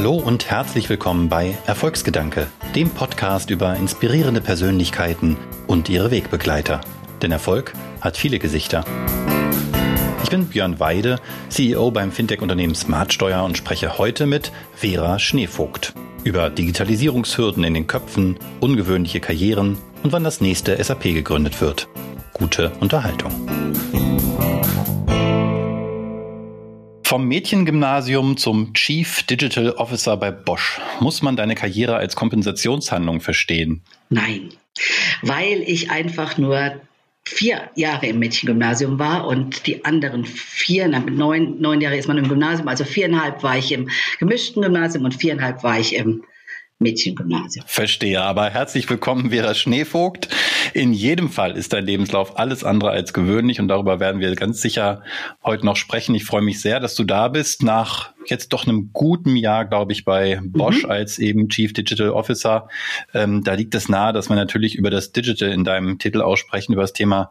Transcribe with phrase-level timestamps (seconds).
[0.00, 6.80] Hallo und herzlich willkommen bei Erfolgsgedanke, dem Podcast über inspirierende Persönlichkeiten und ihre Wegbegleiter.
[7.20, 8.82] Denn Erfolg hat viele Gesichter.
[10.22, 15.92] Ich bin Björn Weide, CEO beim Fintech-Unternehmen Smartsteuer und spreche heute mit Vera Schneevogt
[16.24, 21.88] über Digitalisierungshürden in den Köpfen, ungewöhnliche Karrieren und wann das nächste SAP gegründet wird.
[22.32, 23.59] Gute Unterhaltung.
[27.10, 30.80] Vom Mädchengymnasium zum Chief Digital Officer bei Bosch.
[31.00, 33.82] Muss man deine Karriere als Kompensationshandlung verstehen?
[34.10, 34.50] Nein,
[35.20, 36.80] weil ich einfach nur
[37.24, 42.28] vier Jahre im Mädchengymnasium war und die anderen vier, neun, neun Jahre ist man im
[42.28, 43.90] Gymnasium, also viereinhalb war ich im
[44.20, 46.22] gemischten Gymnasium und viereinhalb war ich im
[46.78, 47.64] Mädchengymnasium.
[47.66, 50.28] Verstehe, aber herzlich willkommen, Vera Schneevogt.
[50.72, 54.60] In jedem Fall ist dein Lebenslauf alles andere als gewöhnlich und darüber werden wir ganz
[54.60, 55.02] sicher
[55.44, 56.14] heute noch sprechen.
[56.14, 59.92] Ich freue mich sehr, dass du da bist nach jetzt doch einem guten Jahr, glaube
[59.92, 60.90] ich, bei Bosch mhm.
[60.90, 62.68] als eben Chief Digital Officer.
[63.14, 66.72] Ähm, da liegt es nahe, dass wir natürlich über das Digital in deinem Titel aussprechen,
[66.72, 67.30] über das Thema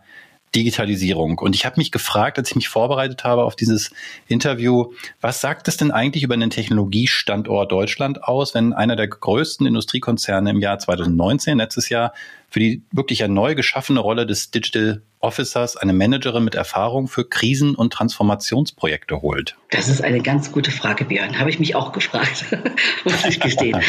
[0.56, 1.38] Digitalisierung.
[1.40, 3.92] Und ich habe mich gefragt, als ich mich vorbereitet habe auf dieses
[4.28, 9.68] Interview, was sagt es denn eigentlich über einen Technologiestandort Deutschland aus, wenn einer der größten
[9.68, 12.14] Industriekonzerne im Jahr 2019, letztes Jahr,
[12.50, 17.28] für die wirklich ja neu geschaffene Rolle des Digital Officers eine Managerin mit Erfahrung für
[17.28, 19.58] Krisen- und Transformationsprojekte holt?
[19.72, 21.38] Das ist eine ganz gute Frage, Björn.
[21.40, 22.46] Habe ich mich auch gefragt,
[23.04, 23.82] muss ich gestehen.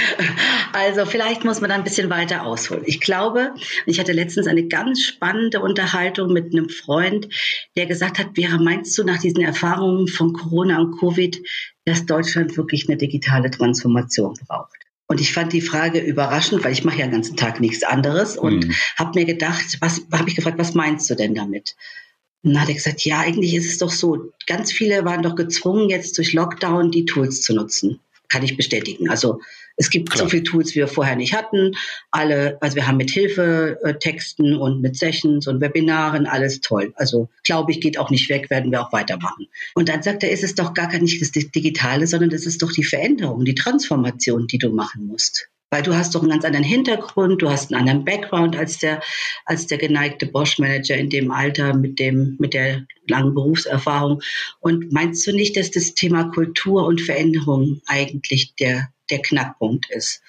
[0.72, 2.82] also vielleicht muss man da ein bisschen weiter ausholen.
[2.86, 3.54] Ich glaube,
[3.86, 7.28] ich hatte letztens eine ganz spannende Unterhaltung mit einem Freund,
[7.76, 11.40] der gesagt hat, Vera, meinst du nach diesen Erfahrungen von Corona und Covid,
[11.84, 14.79] dass Deutschland wirklich eine digitale Transformation braucht?
[15.10, 18.36] Und ich fand die Frage überraschend, weil ich mache ja den ganzen Tag nichts anderes
[18.36, 18.74] und mhm.
[18.96, 21.74] habe mir gedacht, was habe ich gefragt, was meinst du denn damit?
[22.44, 25.34] Und dann hat er gesagt, ja, eigentlich ist es doch so, ganz viele waren doch
[25.34, 27.98] gezwungen, jetzt durch Lockdown die Tools zu nutzen.
[28.28, 29.10] Kann ich bestätigen.
[29.10, 29.40] Also
[29.80, 30.24] es gibt Klar.
[30.24, 31.72] so viele Tools, wie wir vorher nicht hatten.
[32.10, 36.92] Alle, also wir haben mit Hilfe äh, Texten und mit Sessions und Webinaren alles toll.
[36.96, 39.46] Also glaube ich, geht auch nicht weg, werden wir auch weitermachen.
[39.74, 42.70] Und dann sagt er, ist es doch gar nicht das Digitale, sondern das ist doch
[42.70, 45.48] die Veränderung, die Transformation, die du machen musst.
[45.70, 49.00] Weil du hast doch einen ganz anderen Hintergrund, du hast einen anderen Background als der,
[49.46, 54.20] als der geneigte Bosch-Manager in dem Alter mit dem, mit der langen Berufserfahrung.
[54.58, 60.22] Und meinst du nicht, dass das Thema Kultur und Veränderung eigentlich der der Knackpunkt ist.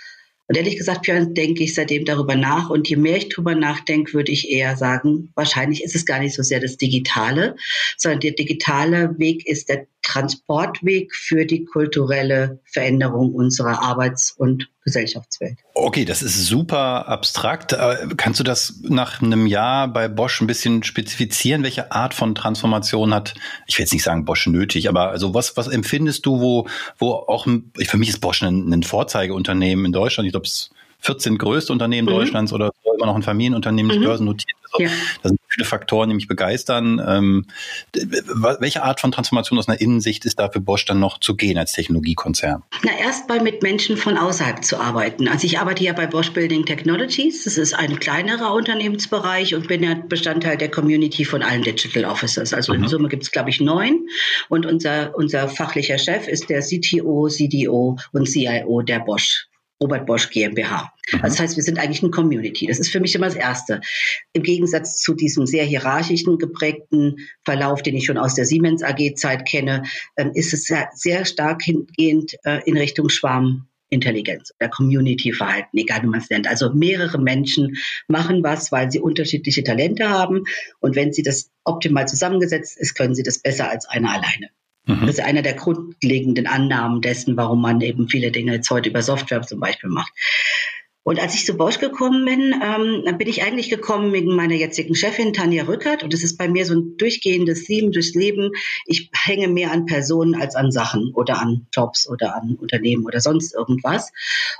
[0.52, 2.69] Und ehrlich gesagt, Björn, denke ich seitdem darüber nach.
[2.69, 6.36] Und je mehr ich darüber nachdenke, würde ich eher sagen, wahrscheinlich ist es gar nicht
[6.36, 7.56] so sehr das Digitale,
[7.96, 15.59] sondern der digitale Weg ist der Transportweg für die kulturelle Veränderung unserer Arbeits- und Gesellschaftswelt.
[15.75, 17.74] Okay, das ist super abstrakt.
[17.74, 21.64] Äh, kannst du das nach einem Jahr bei Bosch ein bisschen spezifizieren?
[21.64, 23.36] Welche Art von Transformation hat,
[23.68, 27.12] ich will jetzt nicht sagen Bosch nötig, aber also was, was empfindest du, wo, wo
[27.14, 30.25] auch, für mich ist Bosch ein, ein Vorzeigeunternehmen in Deutschland.
[30.25, 30.72] Ich glaube, es
[31.02, 32.18] 14 größte Unternehmen mhm.
[32.18, 34.03] Deutschlands oder so, immer noch ein Familienunternehmen, mhm.
[34.03, 34.57] börsennotiert.
[34.72, 34.90] Also, ja.
[35.22, 37.02] Da sind viele Faktoren, die mich begeistern.
[37.06, 37.46] Ähm,
[38.59, 41.57] welche Art von Transformation aus einer Innensicht ist da für Bosch dann noch zu gehen
[41.57, 42.63] als Technologiekonzern?
[42.84, 45.28] Na, erstmal mit Menschen von außerhalb zu arbeiten.
[45.28, 47.44] Also ich arbeite ja bei Bosch Building Technologies.
[47.44, 52.53] Das ist ein kleinerer Unternehmensbereich und bin ja Bestandteil der Community von allen Digital Officers.
[52.53, 52.84] Also mhm.
[52.84, 54.08] in Summe gibt es, glaube ich, neun.
[54.47, 59.47] Und unser, unser fachlicher Chef ist der CTO, CDO und CIO der Bosch
[59.81, 60.94] Robert Bosch GmbH.
[61.12, 61.22] Mhm.
[61.24, 62.68] Das heißt, wir sind eigentlich eine Community.
[62.68, 63.81] Das ist für mich immer das Erste.
[64.34, 69.46] Im Gegensatz zu diesem sehr hierarchischen geprägten Verlauf, den ich schon aus der Siemens AG-Zeit
[69.47, 69.84] kenne,
[70.16, 76.08] ähm, ist es sehr, sehr stark hingehend äh, in Richtung Schwarmintelligenz oder Community-Verhalten, egal wie
[76.08, 76.47] man es nennt.
[76.47, 77.78] Also mehrere Menschen
[78.08, 80.44] machen was, weil sie unterschiedliche Talente haben.
[80.80, 84.50] Und wenn sie das optimal zusammengesetzt ist, können sie das besser als einer alleine.
[84.96, 85.07] Mhm.
[85.07, 89.02] Das ist einer der grundlegenden Annahmen dessen, warum man eben viele Dinge jetzt heute über
[89.02, 90.12] Software zum Beispiel macht.
[91.03, 94.94] Und als ich zu Bosch gekommen bin, ähm, bin ich eigentlich gekommen wegen meiner jetzigen
[94.94, 96.03] Chefin Tanja Rückert.
[96.03, 98.52] Und das ist bei mir so ein durchgehendes Theme durchs Leben.
[98.85, 103.20] Ich hänge mehr an Personen als an Sachen oder an Jobs oder an Unternehmen oder
[103.20, 104.11] sonst irgendwas.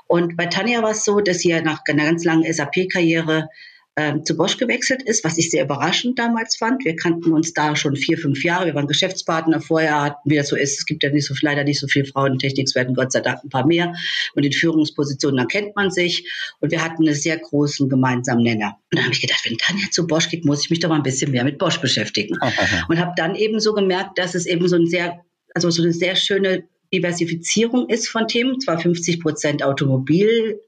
[0.08, 3.50] Und bei Tanja war es so, dass sie ja nach einer ganz langen SAP-Karriere
[3.98, 6.86] ähm, zu Bosch gewechselt ist, was ich sehr überraschend damals fand.
[6.86, 8.68] Wir kannten uns da schon vier, fünf Jahre.
[8.68, 9.60] Wir waren Geschäftspartner.
[9.60, 12.06] Vorher hatten, wie das so ist, es gibt ja nicht so, leider nicht so viele
[12.06, 13.94] Frauen in Technik, es werden Gott sei Dank ein paar mehr.
[14.34, 16.26] Und in Führungspositionen, da kennt man sich.
[16.62, 18.78] Und wir hatten einen sehr großen gemeinsamen Nenner.
[18.92, 20.96] Und da habe ich gedacht, wenn Tanja zu Bosch geht, muss ich mich doch mal
[20.96, 22.38] ein bisschen mehr mit Bosch beschäftigen.
[22.88, 25.20] und habe dann eben so gemerkt, dass es eben so ein sehr,
[25.54, 26.64] also so eine sehr schöne
[26.94, 30.62] Diversifizierung ist von Themen, zwar 50 Prozent Automobil,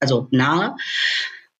[0.00, 0.74] also nahe,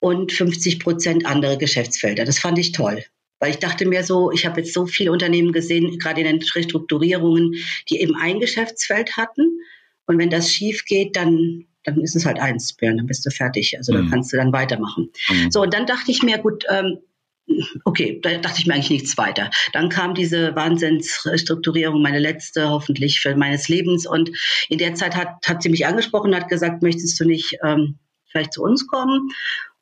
[0.06, 2.24] und 50 Prozent andere Geschäftsfelder.
[2.24, 3.04] Das fand ich toll.
[3.40, 6.48] Weil ich dachte mir so, ich habe jetzt so viele Unternehmen gesehen, gerade in den
[6.54, 7.56] Restrukturierungen,
[7.90, 9.58] die eben ein Geschäftsfeld hatten
[10.06, 13.30] Und wenn das schief geht, dann dann ist es halt eins, Björn, dann bist du
[13.30, 13.76] fertig.
[13.78, 14.10] Also dann mhm.
[14.10, 15.10] kannst du dann weitermachen.
[15.28, 15.50] Mhm.
[15.50, 16.98] So, und dann dachte ich mir, gut, ähm,
[17.84, 19.50] okay, da dachte ich mir eigentlich nichts weiter.
[19.72, 24.04] Dann kam diese Wahnsinnsstrukturierung, meine letzte hoffentlich für meines Lebens.
[24.04, 24.30] Und
[24.68, 27.98] in der Zeit hat, hat sie mich angesprochen, hat gesagt, möchtest du nicht ähm,
[28.30, 29.30] vielleicht zu uns kommen?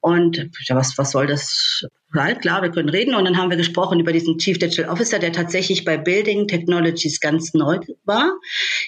[0.04, 1.86] Und ja, was, was soll das?
[2.12, 3.14] Halt, klar, wir können reden.
[3.14, 7.20] Und dann haben wir gesprochen über diesen Chief Digital Officer, der tatsächlich bei Building Technologies
[7.20, 8.38] ganz neu war,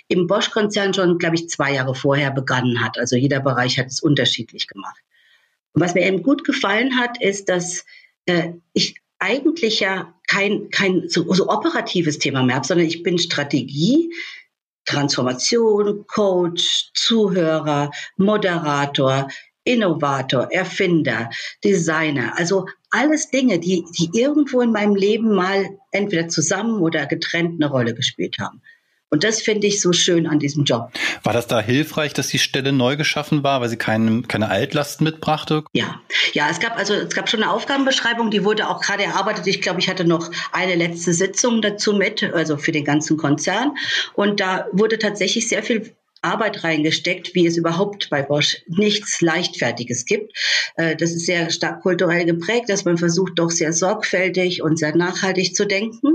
[0.08, 2.98] im Bosch-Konzern schon, glaube ich, zwei Jahre vorher begonnen hat.
[2.98, 5.00] Also jeder Bereich hat es unterschiedlich gemacht.
[5.72, 7.86] Und was mir eben gut gefallen hat, ist, dass
[8.26, 13.18] äh, ich eigentlich ja kein, kein so, so operatives Thema mehr habe, sondern ich bin
[13.18, 14.12] Strategie,
[14.84, 19.28] Transformation, Coach, Zuhörer, Moderator,
[19.66, 21.28] Innovator, Erfinder,
[21.62, 27.60] Designer, also alles Dinge, die, die irgendwo in meinem Leben mal entweder zusammen oder getrennt
[27.60, 28.62] eine Rolle gespielt haben.
[29.08, 30.90] Und das finde ich so schön an diesem Job.
[31.22, 35.04] War das da hilfreich, dass die Stelle neu geschaffen war, weil sie keine, keine Altlasten
[35.04, 35.62] mitbrachte?
[35.72, 36.00] Ja,
[36.32, 39.46] ja, es gab also es gab schon eine Aufgabenbeschreibung, die wurde auch gerade erarbeitet.
[39.46, 43.76] Ich glaube, ich hatte noch eine letzte Sitzung dazu mit, also für den ganzen Konzern.
[44.14, 45.94] Und da wurde tatsächlich sehr viel
[46.26, 50.36] Arbeit reingesteckt, wie es überhaupt bei Bosch nichts Leichtfertiges gibt.
[50.74, 54.94] Äh, das ist sehr stark kulturell geprägt, dass man versucht, doch sehr sorgfältig und sehr
[54.96, 56.08] nachhaltig zu denken.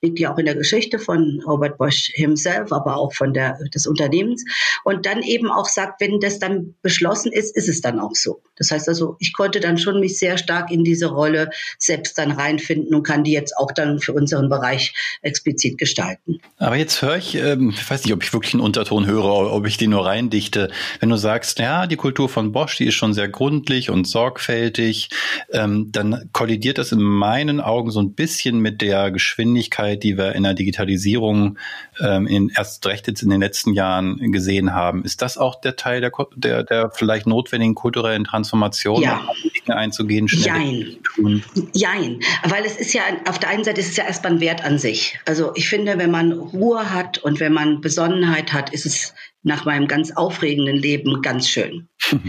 [0.00, 3.86] Liegt ja auch in der Geschichte von Robert Bosch himself, aber auch von der, des
[3.86, 4.44] Unternehmens.
[4.84, 8.40] Und dann eben auch sagt, wenn das dann beschlossen ist, ist es dann auch so.
[8.56, 12.32] Das heißt also, ich konnte dann schon mich sehr stark in diese Rolle selbst dann
[12.32, 16.40] reinfinden und kann die jetzt auch dann für unseren Bereich explizit gestalten.
[16.56, 19.66] Aber jetzt höre ich, ähm, ich weiß nicht, ob ich wirklich einen Unterton höre, ob
[19.66, 20.70] ich die nur reindichte.
[21.00, 25.10] Wenn du sagst, ja, die Kultur von Bosch, die ist schon sehr gründlich und sorgfältig,
[25.52, 30.34] ähm, dann kollidiert das in meinen Augen so ein bisschen mit der Geschwindigkeit, die wir
[30.34, 31.58] in der Digitalisierung
[32.00, 35.04] ähm, in, erst recht jetzt in den letzten Jahren gesehen haben.
[35.04, 39.28] Ist das auch der Teil der, der, der vielleicht notwendigen kulturellen Transformation, ja.
[39.42, 40.86] Dinge einzugehen, schnell Jein.
[40.92, 41.44] zu tun?
[41.72, 42.20] Jein.
[42.44, 44.78] Weil es ist ja, auf der einen Seite ist es ja erstmal ein Wert an
[44.78, 45.18] sich.
[45.24, 49.64] Also ich finde, wenn man Ruhe hat und wenn man Besonnenheit hat, ist es nach
[49.64, 51.88] meinem ganz aufregenden Leben ganz schön.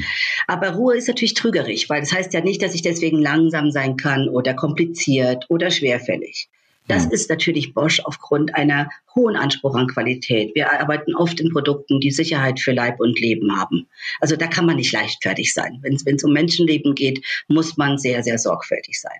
[0.47, 3.97] Aber Ruhe ist natürlich trügerisch, weil das heißt ja nicht, dass ich deswegen langsam sein
[3.97, 6.49] kann oder kompliziert oder schwerfällig.
[6.89, 7.11] Das mhm.
[7.11, 10.53] ist natürlich Bosch aufgrund einer hohen Anspruch an Qualität.
[10.55, 13.87] Wir arbeiten oft in Produkten, die Sicherheit für Leib und Leben haben.
[14.19, 15.79] Also da kann man nicht leichtfertig sein.
[15.81, 19.19] Wenn es um Menschenleben geht, muss man sehr, sehr sorgfältig sein.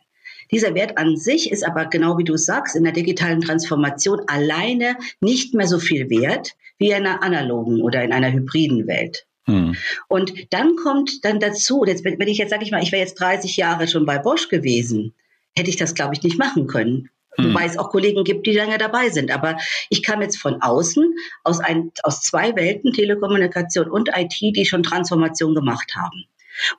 [0.52, 4.98] Dieser Wert an sich ist aber genau wie du sagst, in der digitalen Transformation alleine
[5.20, 9.26] nicht mehr so viel wert wie in einer analogen oder in einer hybriden Welt.
[9.46, 9.76] Hm.
[10.08, 13.20] Und dann kommt dann dazu, jetzt, wenn ich jetzt sage ich mal, ich wäre jetzt
[13.20, 15.14] 30 Jahre schon bei Bosch gewesen,
[15.56, 17.10] hätte ich das, glaube ich, nicht machen können.
[17.36, 17.50] Hm.
[17.50, 19.32] Wobei es auch Kollegen gibt, die lange dabei sind.
[19.32, 19.58] Aber
[19.90, 21.14] ich kam jetzt von außen,
[21.44, 26.26] aus, ein, aus zwei Welten, Telekommunikation und IT, die schon Transformation gemacht haben.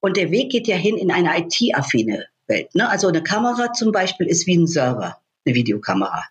[0.00, 2.74] Und der Weg geht ja hin in eine IT-affine Welt.
[2.74, 2.90] Ne?
[2.90, 5.16] Also eine Kamera zum Beispiel ist wie ein Server,
[5.46, 6.24] eine Videokamera.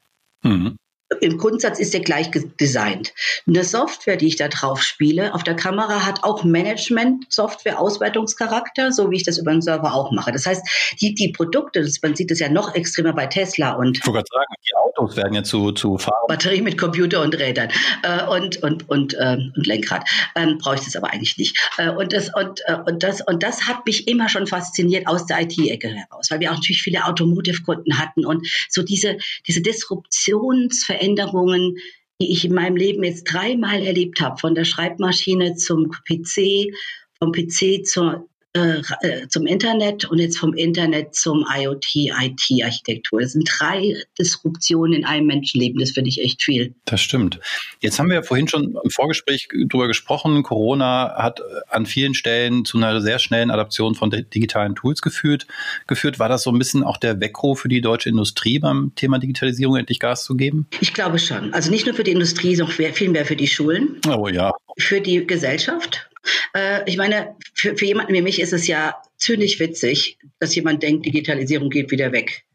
[0.44, 0.78] Mhm
[1.22, 2.30] im Grundsatz ist der gleich
[2.60, 3.14] designt.
[3.48, 9.10] Eine Software, die ich da drauf spiele, auf der Kamera hat auch Management-Software, Auswertungscharakter, so
[9.10, 10.32] wie ich das über den Server auch mache.
[10.32, 13.98] Das heißt, die, die Produkte, das, man sieht es ja noch extremer bei Tesla und.
[13.98, 16.28] Ich wollte sagen, die Autos werden ja zu, zu Fahren.
[16.28, 17.70] Batterie mit Computer und Rädern
[18.04, 20.08] äh, und, und, und, äh, und Lenkrad.
[20.36, 21.58] Ähm, Brauche ich das aber eigentlich nicht.
[21.78, 25.26] Äh, und, das, und, äh, und, das, und das hat mich immer schon fasziniert aus
[25.26, 29.18] der IT-Ecke heraus, weil wir auch natürlich viele Automotive-Kunden hatten und so diese,
[29.48, 31.78] diese Disruptionsveränderungen Veränderungen,
[32.22, 36.74] die ich in meinem Leben jetzt dreimal erlebt habe, von der Schreibmaschine zum PC,
[37.18, 43.22] vom PC zur äh, äh, zum Internet und jetzt vom Internet zum IoT, IT-Architektur.
[43.22, 45.80] Das sind drei Disruptionen in einem Menschenleben.
[45.80, 46.74] Das finde ich echt viel.
[46.86, 47.40] Das stimmt.
[47.80, 50.42] Jetzt haben wir ja vorhin schon im Vorgespräch darüber gesprochen.
[50.42, 55.46] Corona hat an vielen Stellen zu einer sehr schnellen Adaption von digitalen Tools geführt.
[55.86, 56.18] geführt.
[56.18, 59.76] War das so ein bisschen auch der Weckruf für die deutsche Industrie beim Thema Digitalisierung
[59.76, 60.66] endlich Gas zu geben?
[60.80, 61.54] Ich glaube schon.
[61.54, 64.02] Also nicht nur für die Industrie, sondern viel mehr für die Schulen.
[64.08, 64.54] Oh ja.
[64.80, 66.09] Für die Gesellschaft
[66.54, 70.84] äh, ich meine, für, für jemanden wie mich ist es ja zynisch witzig, dass jemand
[70.84, 72.46] denkt, Digitalisierung geht wieder weg.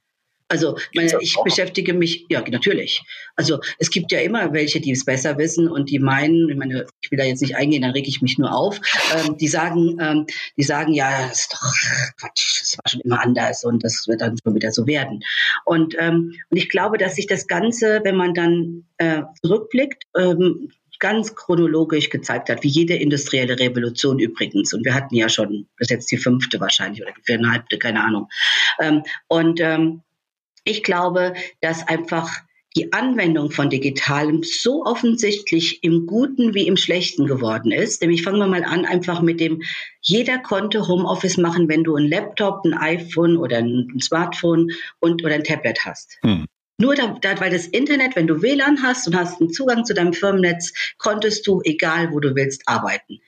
[0.48, 3.02] Also meine, ich beschäftige mich, ja natürlich.
[3.34, 6.86] Also es gibt ja immer welche, die es besser wissen und die meinen, ich meine,
[7.00, 8.78] ich will da jetzt nicht eingehen, dann reg ich mich nur auf.
[9.16, 11.72] Ähm, die sagen, ähm, die sagen, ja, das ist doch
[12.20, 15.20] Quatsch, das war schon immer anders und das wird dann schon wieder so werden.
[15.64, 20.70] Und, ähm, und ich glaube, dass sich das Ganze, wenn man dann äh, zurückblickt, ähm,
[21.04, 24.72] ganz chronologisch gezeigt hat, wie jede industrielle Revolution übrigens.
[24.72, 28.02] Und wir hatten ja schon, das ist jetzt die fünfte wahrscheinlich oder die viereinhalbte, keine
[28.02, 28.30] Ahnung.
[28.80, 30.00] Ähm, und ähm,
[30.64, 32.30] ich glaube, dass einfach
[32.74, 38.00] die Anwendung von Digitalem so offensichtlich im Guten wie im Schlechten geworden ist.
[38.00, 39.62] Nämlich fangen wir mal an, einfach mit dem,
[40.00, 44.70] jeder konnte Homeoffice machen, wenn du ein Laptop, ein iPhone oder ein Smartphone
[45.00, 46.16] und oder ein Tablet hast.
[46.22, 46.46] Hm.
[46.78, 49.94] Nur da, da, weil das Internet, wenn du WLAN hast und hast einen Zugang zu
[49.94, 53.20] deinem Firmennetz, konntest du, egal wo du willst, arbeiten.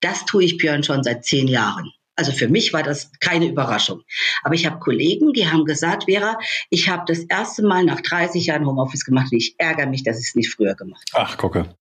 [0.00, 1.90] Das tue ich, Björn, schon seit zehn Jahren.
[2.14, 4.02] Also für mich war das keine Überraschung.
[4.42, 6.38] Aber ich habe Kollegen, die haben gesagt, Vera,
[6.70, 10.20] ich habe das erste Mal nach 30 Jahren Homeoffice gemacht und ich ärgere mich, dass
[10.20, 11.26] ich es nicht früher gemacht habe.
[11.26, 11.74] Ach, gucke.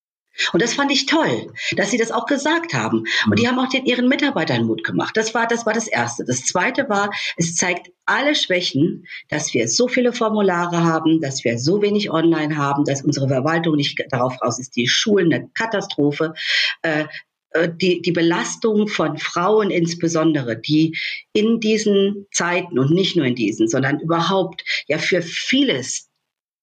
[0.53, 3.03] Und das fand ich toll, dass sie das auch gesagt haben.
[3.25, 3.47] Und die mhm.
[3.47, 5.15] haben auch den, ihren Mitarbeitern Mut gemacht.
[5.15, 6.23] Das war, das war das Erste.
[6.25, 11.57] Das Zweite war, es zeigt alle Schwächen, dass wir so viele Formulare haben, dass wir
[11.57, 16.33] so wenig online haben, dass unsere Verwaltung nicht darauf raus ist, die Schulen eine Katastrophe.
[16.81, 17.05] Äh,
[17.51, 20.97] äh, die, die Belastung von Frauen insbesondere, die
[21.33, 26.10] in diesen Zeiten und nicht nur in diesen, sondern überhaupt ja für vieles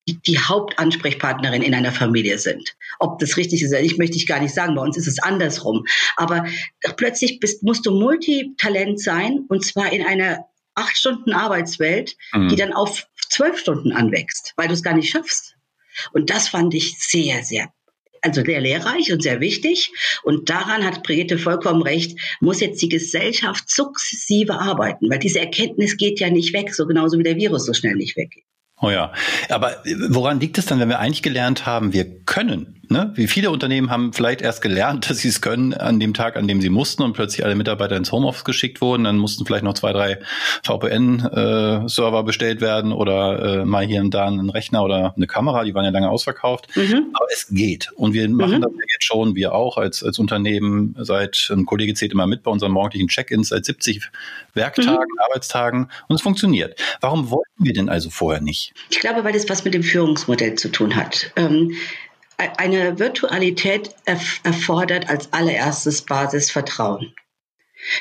[0.09, 2.77] die, die Hauptansprechpartnerin in einer Familie sind.
[2.99, 5.85] Ob das richtig ist, ich möchte ich gar nicht sagen, bei uns ist es andersrum.
[6.17, 6.47] Aber
[6.97, 12.49] plötzlich bist, musst du Multitalent sein und zwar in einer acht Stunden Arbeitswelt, mhm.
[12.49, 15.57] die dann auf zwölf Stunden anwächst, weil du es gar nicht schaffst.
[16.12, 17.73] Und das fand ich sehr, sehr
[18.23, 19.93] also sehr lehrreich und sehr wichtig.
[20.25, 25.97] Und daran hat Brigitte vollkommen recht, muss jetzt die Gesellschaft sukzessive arbeiten, weil diese Erkenntnis
[25.97, 28.45] geht ja nicht weg, so genauso wie der Virus so schnell nicht weggeht.
[28.81, 29.13] Oh ja,
[29.49, 33.12] aber woran liegt es dann, wenn wir eigentlich gelernt haben, wir können Ne?
[33.14, 36.49] Wie viele Unternehmen haben vielleicht erst gelernt, dass sie es können an dem Tag, an
[36.49, 39.04] dem sie mussten und plötzlich alle Mitarbeiter ins Homeoffice geschickt wurden.
[39.04, 40.18] Dann mussten vielleicht noch zwei, drei
[40.64, 45.64] VPN-Server äh, bestellt werden oder äh, mal hier und da einen Rechner oder eine Kamera.
[45.64, 46.75] Die waren ja lange ausverkauft.
[46.76, 47.11] Mhm.
[47.12, 47.90] Aber es geht.
[47.95, 48.62] Und wir machen mhm.
[48.62, 52.42] das ja jetzt schon, wir auch als, als Unternehmen seit, ein Kollege zählt immer mit
[52.42, 54.11] bei unseren morgendlichen Check-ins, seit 70
[54.54, 55.23] Werktagen, mhm.
[55.26, 55.90] Arbeitstagen.
[56.09, 56.80] Und es funktioniert.
[57.00, 58.73] Warum wollten wir denn also vorher nicht?
[58.90, 61.33] Ich glaube, weil das was mit dem Führungsmodell zu tun hat.
[61.37, 61.73] Ähm,
[62.38, 67.14] eine Virtualität erfordert als allererstes Basisvertrauen.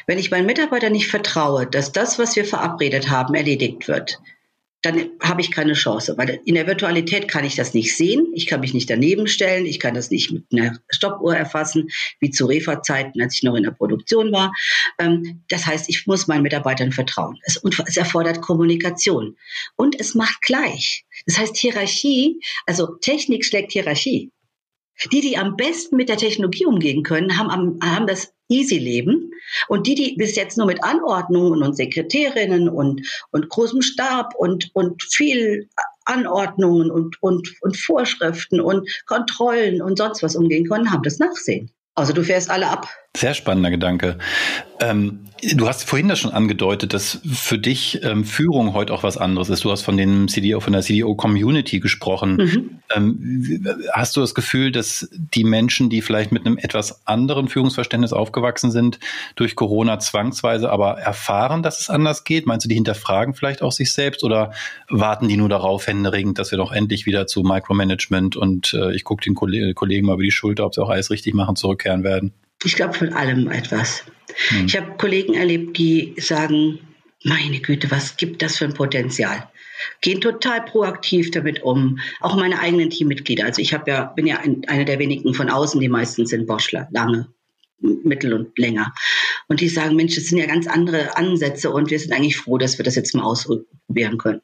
[0.06, 4.20] Wenn ich meinen Mitarbeitern nicht vertraue, dass das, was wir verabredet haben, erledigt wird,
[4.84, 8.46] dann habe ich keine Chance, weil in der Virtualität kann ich das nicht sehen, ich
[8.46, 12.46] kann mich nicht daneben stellen, ich kann das nicht mit einer Stoppuhr erfassen, wie zu
[12.46, 14.54] Refa-Zeiten, als ich noch in der Produktion war.
[15.00, 17.40] Ähm, das heißt, ich muss meinen Mitarbeitern vertrauen.
[17.44, 17.58] Es,
[17.98, 19.36] erfordert Kommunikation
[19.76, 21.06] und es macht gleich.
[21.26, 24.32] Das heißt, Hierarchie, also Technik schlägt Hierarchie.
[25.12, 29.32] Die, die am besten mit der Technologie umgehen können, haben, haben das easy Leben.
[29.68, 33.02] Und die, die bis jetzt nur mit Anordnungen und Sekretärinnen und,
[33.32, 35.70] und großem Stab und, und viel
[36.06, 41.72] Anordnungen und, und, und Vorschriften und Kontrollen und sonst was umgehen können, haben das Nachsehen.
[41.96, 42.88] Also du fährst alle ab.
[43.16, 44.20] Sehr spannender Gedanke.
[44.80, 49.18] Ähm, du hast vorhin das schon angedeutet, dass für dich ähm, Führung heute auch was
[49.18, 49.64] anderes ist.
[49.64, 52.36] Du hast von dem CDO, von der CDO-Community gesprochen.
[52.36, 52.80] Mhm.
[52.96, 58.14] Ähm, hast du das Gefühl, dass die Menschen, die vielleicht mit einem etwas anderen Führungsverständnis
[58.14, 59.00] aufgewachsen sind,
[59.36, 62.46] durch Corona zwangsweise aber erfahren, dass es anders geht?
[62.46, 64.52] Meinst du, die hinterfragen vielleicht auch sich selbst oder
[64.90, 69.04] warten die nur darauf händeringend, dass wir doch endlich wieder zu Micromanagement und äh, ich
[69.04, 72.34] gucke den Kollegen mal über die Schulter, ob sie auch alles richtig machen, zurückkehren werden?
[72.64, 74.04] Ich glaube von allem etwas.
[74.50, 74.66] Hm.
[74.66, 76.80] Ich habe Kollegen erlebt, die sagen,
[77.24, 79.50] meine Güte, was gibt das für ein Potenzial?
[80.02, 82.00] Gehen total proaktiv damit um.
[82.22, 83.46] Auch meine eigenen Teammitglieder.
[83.46, 86.88] Also ich ja, bin ja ein, einer der wenigen von außen, die meisten sind Boschler,
[86.92, 87.28] lange,
[87.80, 88.94] mittel und länger.
[89.48, 92.58] Und die sagen, Mensch, das sind ja ganz andere Ansätze und wir sind eigentlich froh,
[92.58, 94.42] dass wir das jetzt mal ausprobieren können.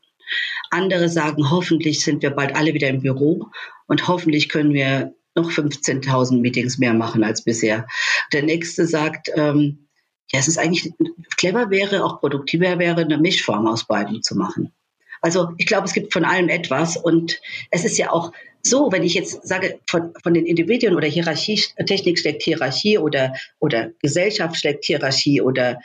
[0.70, 3.48] Andere sagen, hoffentlich sind wir bald alle wieder im Büro
[3.88, 7.88] und hoffentlich können wir noch 15.000 Meetings mehr machen als bisher.
[8.32, 9.88] Der nächste sagt, ähm,
[10.32, 10.92] ja, es ist eigentlich
[11.38, 14.74] clever wäre, auch produktiver wäre, eine Mischform aus beiden zu machen.
[15.22, 17.40] Also ich glaube, es gibt von allem etwas und
[17.72, 21.62] es ist ja auch so, wenn ich jetzt sage, von, von den Individuen oder Hierarchie,
[21.86, 25.80] Technik schlägt Hierarchie oder, oder Gesellschaft schlägt Hierarchie oder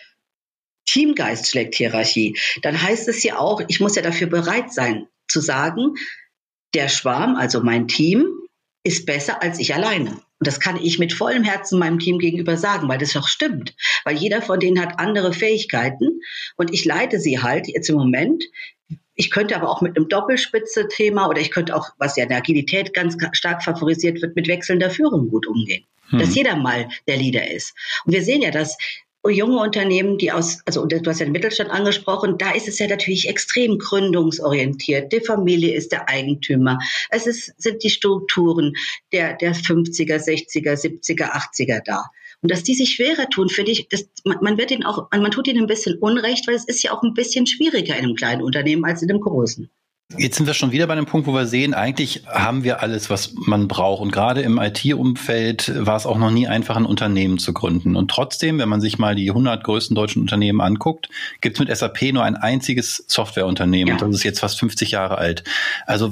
[0.87, 5.41] Teamgeist schlägt Hierarchie, dann heißt es ja auch, ich muss ja dafür bereit sein zu
[5.41, 5.95] sagen,
[6.75, 8.27] der Schwarm, also mein Team,
[8.89, 10.11] ist besser als ich alleine.
[10.11, 13.75] Und das kann ich mit vollem Herzen meinem Team gegenüber sagen, weil das doch stimmt.
[14.05, 16.21] Weil jeder von denen hat andere Fähigkeiten
[16.57, 18.43] und ich leite sie halt jetzt im Moment.
[19.15, 22.39] Ich könnte aber auch mit einem Doppelspitze-Thema oder ich könnte auch, was ja in der
[22.39, 25.85] Agilität ganz stark favorisiert wird, mit wechselnder Führung gut umgehen.
[26.09, 26.21] Hm.
[26.21, 27.75] Dass jeder mal der Leader ist.
[28.07, 28.79] Und wir sehen ja, dass
[29.27, 32.87] junge Unternehmen, die aus, also du hast ja den Mittelstand angesprochen, da ist es ja
[32.87, 35.13] natürlich extrem gründungsorientiert.
[35.13, 36.79] Die Familie ist der Eigentümer.
[37.11, 38.75] Es ist, sind die Strukturen
[39.13, 42.05] der, der 50er, 60er, 70er, 80er da.
[42.41, 45.23] Und dass die sich schwerer tun, finde ich, das, man, man wird ihnen auch, man,
[45.23, 48.05] man tut ihnen ein bisschen Unrecht, weil es ist ja auch ein bisschen schwieriger in
[48.05, 49.69] einem kleinen Unternehmen als in einem großen.
[50.17, 53.11] Jetzt sind wir schon wieder bei einem Punkt, wo wir sehen, eigentlich haben wir alles,
[53.11, 54.01] was man braucht.
[54.01, 57.95] Und gerade im IT-Umfeld war es auch noch nie einfach, ein Unternehmen zu gründen.
[57.95, 61.11] Und trotzdem, wenn man sich mal die 100 größten deutschen Unternehmen anguckt,
[61.43, 63.89] gibt es mit SAP nur ein einziges Softwareunternehmen.
[63.89, 63.95] Ja.
[63.95, 65.45] Und das ist jetzt fast 50 Jahre alt.
[65.85, 66.11] Also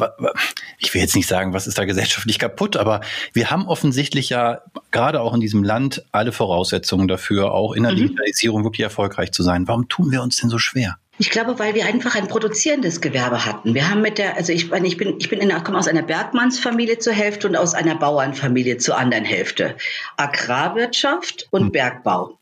[0.78, 3.00] ich will jetzt nicht sagen, was ist da gesellschaftlich kaputt, aber
[3.32, 4.60] wir haben offensichtlich ja
[4.90, 7.96] gerade auch in diesem Land alle Voraussetzungen dafür, auch in der mhm.
[7.96, 9.66] Digitalisierung wirklich erfolgreich zu sein.
[9.66, 10.98] Warum tun wir uns denn so schwer?
[11.18, 13.74] Ich glaube, weil wir einfach ein produzierendes Gewerbe hatten.
[13.74, 16.98] Wir haben mit der, also ich, ich bin, ich bin in, komme aus einer Bergmannsfamilie
[16.98, 19.76] zur Hälfte und aus einer Bauernfamilie zur anderen Hälfte.
[20.16, 21.72] Agrarwirtschaft und hm.
[21.72, 22.38] Bergbau.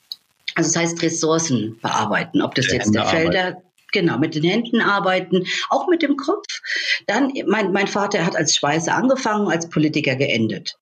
[0.57, 3.63] Also das heißt Ressourcen bearbeiten, ob das der jetzt der Felder,
[3.93, 6.61] genau, mit den Händen arbeiten, auch mit dem Kopf.
[7.07, 10.77] Dann, mein, mein Vater hat als Schweißer angefangen, als Politiker geendet.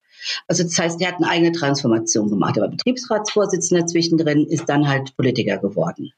[0.47, 2.57] Also das heißt, er hat eine eigene Transformation gemacht.
[2.57, 6.13] Er war Betriebsratsvorsitzender zwischendrin, ist dann halt Politiker geworden.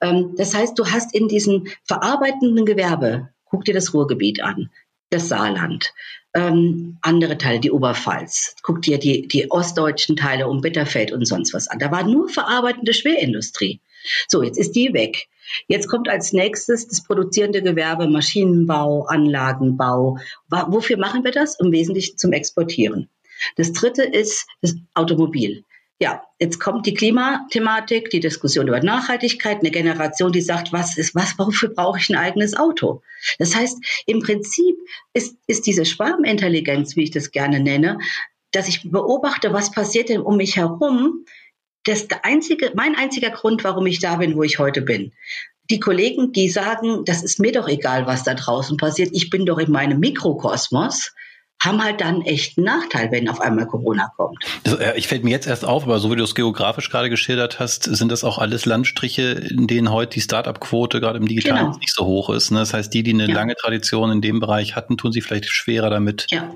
[0.00, 4.70] Ähm, das heißt, du hast in diesem verarbeitenden Gewerbe, guck dir das Ruhrgebiet an,
[5.10, 5.92] das Saarland,
[6.34, 11.54] ähm, andere Teile, die Oberpfalz, guck dir die, die ostdeutschen Teile um Bitterfeld und sonst
[11.54, 11.78] was an.
[11.78, 13.80] Da war nur verarbeitende Schwerindustrie.
[14.28, 15.28] So, jetzt ist die weg.
[15.68, 20.18] Jetzt kommt als nächstes das produzierende Gewerbe, Maschinenbau, Anlagenbau.
[20.48, 21.58] Wofür machen wir das?
[21.60, 23.08] Im Wesentlichen zum Exportieren.
[23.56, 25.64] Das dritte ist das Automobil.
[26.04, 31.14] Ja, jetzt kommt die Klimathematik, die Diskussion über Nachhaltigkeit, eine Generation, die sagt, was ist,
[31.14, 33.00] was, wofür brauche ich ein eigenes Auto?
[33.38, 34.76] Das heißt, im Prinzip
[35.14, 37.96] ist, ist diese Schwarmintelligenz, wie ich das gerne nenne,
[38.52, 41.24] dass ich beobachte, was passiert denn um mich herum,
[41.84, 45.14] das der einzige, mein einziger Grund, warum ich da bin, wo ich heute bin.
[45.70, 49.46] Die Kollegen, die sagen, das ist mir doch egal, was da draußen passiert, ich bin
[49.46, 51.14] doch in meinem Mikrokosmos,
[51.64, 54.38] haben halt dann echt einen Nachteil, wenn auf einmal Corona kommt.
[54.64, 57.58] Also, ich fällt mir jetzt erst auf, aber so wie du es geografisch gerade geschildert
[57.60, 61.78] hast, sind das auch alles Landstriche, in denen heute die Start-up-Quote gerade im Digitalen genau.
[61.78, 62.50] nicht so hoch ist.
[62.50, 62.58] Ne?
[62.60, 63.34] Das heißt, die, die eine ja.
[63.34, 66.26] lange Tradition in dem Bereich hatten, tun sich vielleicht schwerer damit.
[66.30, 66.50] Ja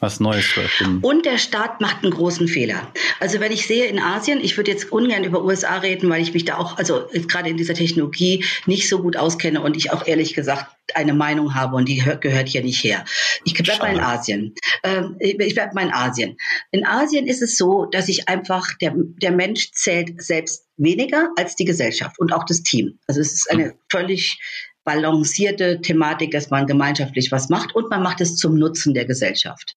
[0.00, 0.98] was Neues zu erfinden.
[1.02, 2.92] Und der Staat macht einen großen Fehler.
[3.20, 6.34] Also wenn ich sehe in Asien, ich würde jetzt ungern über USA reden, weil ich
[6.34, 10.06] mich da auch, also gerade in dieser Technologie nicht so gut auskenne und ich auch
[10.06, 13.04] ehrlich gesagt eine Meinung habe und die gehört hier nicht her.
[13.44, 14.54] Ich bleibe mal in Asien.
[14.82, 16.36] Ähm, ich bleibe mal in Asien.
[16.72, 21.56] In Asien ist es so, dass ich einfach, der, der Mensch zählt selbst weniger als
[21.56, 22.98] die Gesellschaft und auch das Team.
[23.06, 24.38] Also es ist eine völlig
[24.84, 29.76] balancierte Thematik, dass man gemeinschaftlich was macht und man macht es zum Nutzen der Gesellschaft.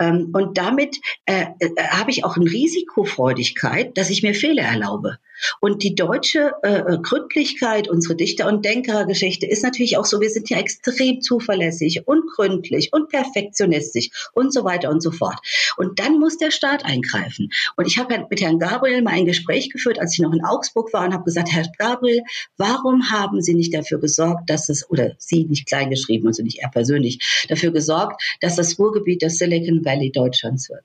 [0.00, 5.18] und damit äh, äh, habe ich auch eine Risikofreudigkeit, dass ich mir Fehler erlaube.
[5.60, 10.50] Und die deutsche äh, Gründlichkeit, unsere Dichter- und Denkergeschichte ist natürlich auch so, wir sind
[10.50, 15.38] ja extrem zuverlässig und gründlich und perfektionistisch und so weiter und so fort.
[15.76, 17.50] Und dann muss der Staat eingreifen.
[17.76, 20.92] Und ich habe mit Herrn Gabriel mal ein Gespräch geführt, als ich noch in Augsburg
[20.92, 22.22] war und habe gesagt, Herr Gabriel,
[22.56, 26.70] warum haben Sie nicht dafür gesorgt, dass es, oder Sie nicht kleingeschrieben, also nicht er
[26.70, 30.84] persönlich, dafür gesorgt, dass das Ruhrgebiet das Silicon Valley Deutschlands wird?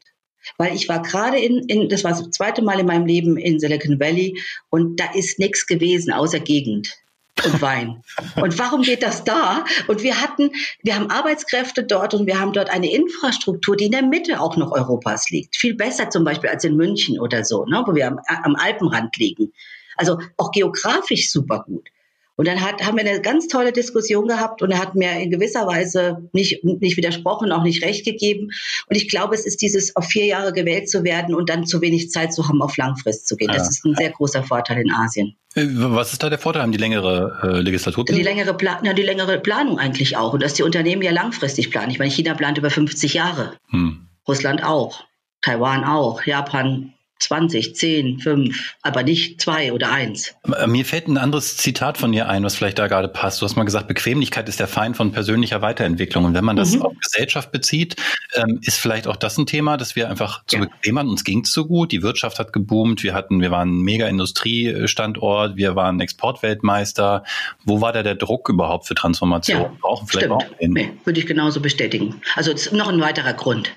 [0.57, 3.59] Weil ich war gerade in, in, das war das zweite Mal in meinem Leben in
[3.59, 4.39] Silicon Valley
[4.69, 6.95] und da ist nichts gewesen außer Gegend
[7.43, 8.01] und Wein.
[8.41, 9.65] Und warum geht das da?
[9.87, 10.51] Und wir hatten,
[10.83, 14.55] wir haben Arbeitskräfte dort und wir haben dort eine Infrastruktur, die in der Mitte auch
[14.55, 15.57] noch Europas liegt.
[15.57, 19.17] Viel besser zum Beispiel als in München oder so, ne, wo wir am, am Alpenrand
[19.17, 19.51] liegen.
[19.97, 21.89] Also auch geografisch super gut.
[22.37, 25.31] Und dann hat, haben wir eine ganz tolle Diskussion gehabt und er hat mir in
[25.31, 28.49] gewisser Weise nicht, nicht widersprochen, auch nicht recht gegeben.
[28.87, 31.81] Und ich glaube, es ist dieses, auf vier Jahre gewählt zu werden und dann zu
[31.81, 33.51] wenig Zeit zu haben, auf Langfrist zu gehen.
[33.53, 35.35] Das ist ein sehr großer Vorteil in Asien.
[35.55, 36.61] Äh, was ist da der Vorteil?
[36.61, 38.03] Haben die längere äh, Legislatur?
[38.05, 40.33] Die längere, Pla ja, die längere Planung eigentlich auch.
[40.33, 41.91] Und dass die Unternehmen ja langfristig planen.
[41.91, 43.53] Ich meine, China plant über 50 Jahre.
[43.69, 44.07] Hm.
[44.27, 45.05] Russland auch.
[45.41, 46.23] Taiwan auch.
[46.25, 50.35] Japan 20, 10, 5, aber nicht zwei oder eins.
[50.67, 53.41] Mir fällt ein anderes Zitat von dir ein, was vielleicht da gerade passt.
[53.41, 56.25] Du hast mal gesagt, Bequemlichkeit ist der Feind von persönlicher Weiterentwicklung.
[56.25, 56.81] Und wenn man das mhm.
[56.81, 57.95] auf Gesellschaft bezieht,
[58.35, 60.65] ähm, ist vielleicht auch das ein Thema, dass wir einfach zu ja.
[60.65, 61.07] bequem waren.
[61.07, 64.07] Uns ging es so gut, die Wirtschaft hat geboomt, wir hatten, wir waren ein mega
[64.07, 67.23] Industriestandort, wir waren Exportweltmeister.
[67.63, 69.61] Wo war da der Druck überhaupt für Transformation?
[69.61, 70.43] Ja, Brauchen vielleicht stimmt.
[70.43, 72.21] auch nee, würde ich genauso bestätigen.
[72.35, 73.71] Also noch ein weiterer Grund.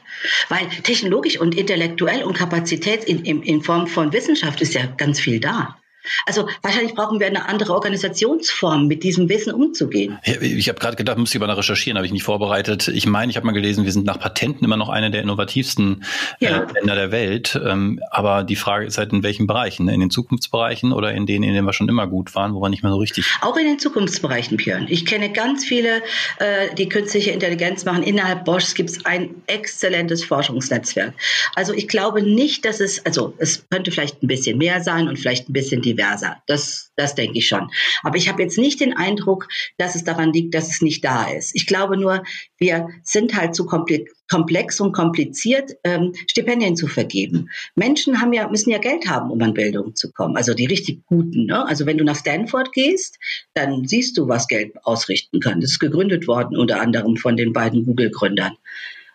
[0.49, 5.39] Weil technologisch und intellektuell und Kapazität in, in, Form von Wissenschaft ist ja ganz viel
[5.39, 5.79] da.
[6.27, 10.19] Also wahrscheinlich brauchen wir eine andere Organisationsform, mit diesem Wissen umzugehen.
[10.25, 12.89] Ja, ich habe gerade gedacht, müsste ich aber recherchieren, habe ich nicht vorbereitet.
[12.89, 16.05] Ich meine, ich habe mal gelesen, wir sind nach Patenten immer noch eine der innovativsten
[16.41, 16.59] äh, ja.
[16.63, 17.61] äh, Länder der Welt.
[17.65, 19.89] Ähm, aber die Frage ist halt, in welchen Bereichen?
[19.89, 22.69] In den Zukunftsbereichen oder in denen, in denen wir schon immer gut waren, wo wir
[22.69, 23.27] nicht mehr so richtig.
[23.41, 24.87] Auch in den Zukunftsbereichen, Björn.
[24.89, 26.03] Ich kenne ganz viele,
[26.39, 28.03] äh, die künstliche Intelligenz machen.
[28.03, 31.15] Innerhalb Bosch gibt es ein exzellentes Forschungsnetzwerk.
[31.55, 35.19] Also ich glaube nicht, dass es, also es könnte vielleicht ein bisschen mehr sein und
[35.19, 36.43] vielleicht ein bisschen die diverser.
[36.47, 37.71] Das, das denke ich schon.
[38.03, 41.31] Aber ich habe jetzt nicht den Eindruck, dass es daran liegt, dass es nicht da
[41.31, 41.55] ist.
[41.55, 42.23] Ich glaube nur,
[42.57, 47.51] wir sind halt zu komplex und kompliziert, ähm, Stipendien zu vergeben.
[47.75, 50.37] Menschen haben ja, müssen ja Geld haben, um an Bildung zu kommen.
[50.37, 51.47] Also die richtig guten.
[51.47, 51.67] Ne?
[51.67, 53.19] Also wenn du nach Stanford gehst,
[53.55, 55.61] dann siehst du, was Geld ausrichten kann.
[55.61, 58.53] Das ist gegründet worden unter anderem von den beiden Google-Gründern.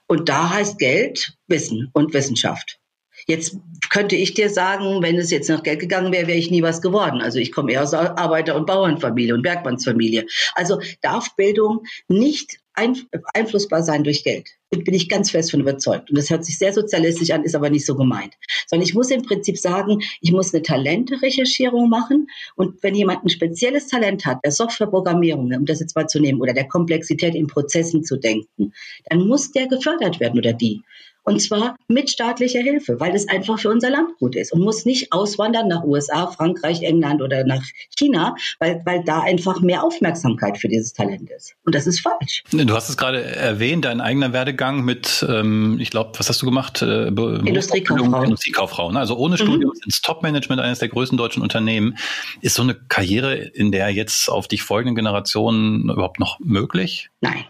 [0.07, 2.79] Und da heißt Geld Wissen und Wissenschaft.
[3.25, 3.57] Jetzt
[3.93, 6.81] könnte ich dir sagen, wenn es jetzt nach Geld gegangen wäre, wäre ich nie was
[6.81, 7.21] geworden.
[7.21, 10.25] Also ich komme eher aus Arbeiter- und Bauernfamilie und Bergmannsfamilie.
[10.55, 14.49] Also darf Bildung nicht einflussbar sein durch Geld.
[14.71, 16.09] Bin ich ganz fest von überzeugt.
[16.09, 18.33] Und das hört sich sehr sozialistisch an, ist aber nicht so gemeint.
[18.65, 22.25] Sondern ich muss im Prinzip sagen, ich muss eine Talente-Recherchierung machen.
[22.55, 26.41] Und wenn jemand ein spezielles Talent hat, der Softwareprogrammierung, um das jetzt mal zu nehmen,
[26.41, 28.73] oder der Komplexität in Prozessen zu denken,
[29.07, 30.81] dann muss der gefördert werden oder die.
[31.23, 34.85] Und zwar mit staatlicher Hilfe, weil es einfach für unser Land gut ist und muss
[34.85, 37.63] nicht auswandern nach USA, Frankreich, England oder nach
[37.97, 41.55] China, weil, weil da einfach mehr Aufmerksamkeit für dieses Talent ist.
[41.65, 42.43] Und das ist falsch.
[42.51, 46.45] Du hast es gerade erwähnt, dein eigener Werdegang mit, ähm, ich glaube, was hast du
[46.45, 46.81] gemacht?
[46.81, 48.23] Äh, Industriekauffrau.
[48.23, 48.91] Industriekauffrau.
[48.91, 48.99] Ne?
[48.99, 49.81] Also ohne Studium mhm.
[49.85, 51.97] ins Top-Management eines der größten deutschen Unternehmen.
[52.41, 57.09] Ist so eine Karriere in der jetzt auf dich folgenden Generationen überhaupt noch möglich?
[57.21, 57.45] Nein.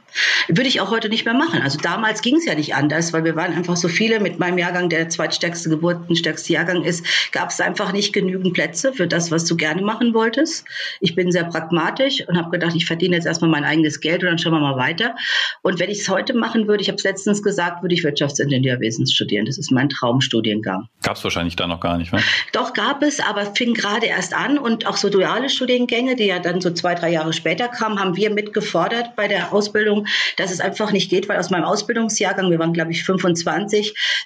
[0.47, 1.62] Würde ich auch heute nicht mehr machen.
[1.62, 4.19] Also damals ging es ja nicht anders, weil wir waren einfach so viele.
[4.19, 9.08] Mit meinem Jahrgang, der zweitstärkste geburtenstärkste Jahrgang ist, gab es einfach nicht genügend Plätze für
[9.08, 10.65] das, was du gerne machen wolltest.
[10.99, 14.30] Ich bin sehr pragmatisch und habe gedacht, ich verdiene jetzt erstmal mein eigenes Geld und
[14.30, 15.15] dann schauen wir mal weiter.
[15.62, 19.08] Und wenn ich es heute machen würde, ich habe es letztens gesagt, würde ich Wirtschaftsingenieurwesen
[19.08, 19.45] studieren.
[19.45, 20.89] Das ist mein Traumstudiengang.
[21.02, 22.19] Gab es wahrscheinlich da noch gar nicht, ne?
[22.52, 26.39] Doch, gab es, aber fing gerade erst an und auch so duale Studiengänge, die ja
[26.39, 30.06] dann so zwei, drei Jahre später kamen, haben wir mitgefordert bei der Ausbildung
[30.38, 33.45] dass es einfach nicht geht, weil aus meinem Ausbildungsjahrgang, wir waren glaube ich 25,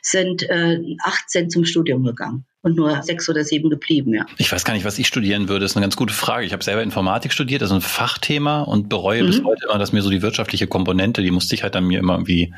[0.02, 4.26] sind äh, 18 zum Studium gegangen und nur sechs oder sieben geblieben, ja.
[4.38, 5.62] Ich weiß gar nicht, was ich studieren würde.
[5.62, 6.46] Das ist eine ganz gute Frage.
[6.46, 9.28] Ich habe selber Informatik studiert, das ist ein Fachthema und bereue mhm.
[9.28, 12.00] bis heute immer, dass mir so die wirtschaftliche Komponente, die musste ich halt dann mir
[12.00, 12.54] immer irgendwie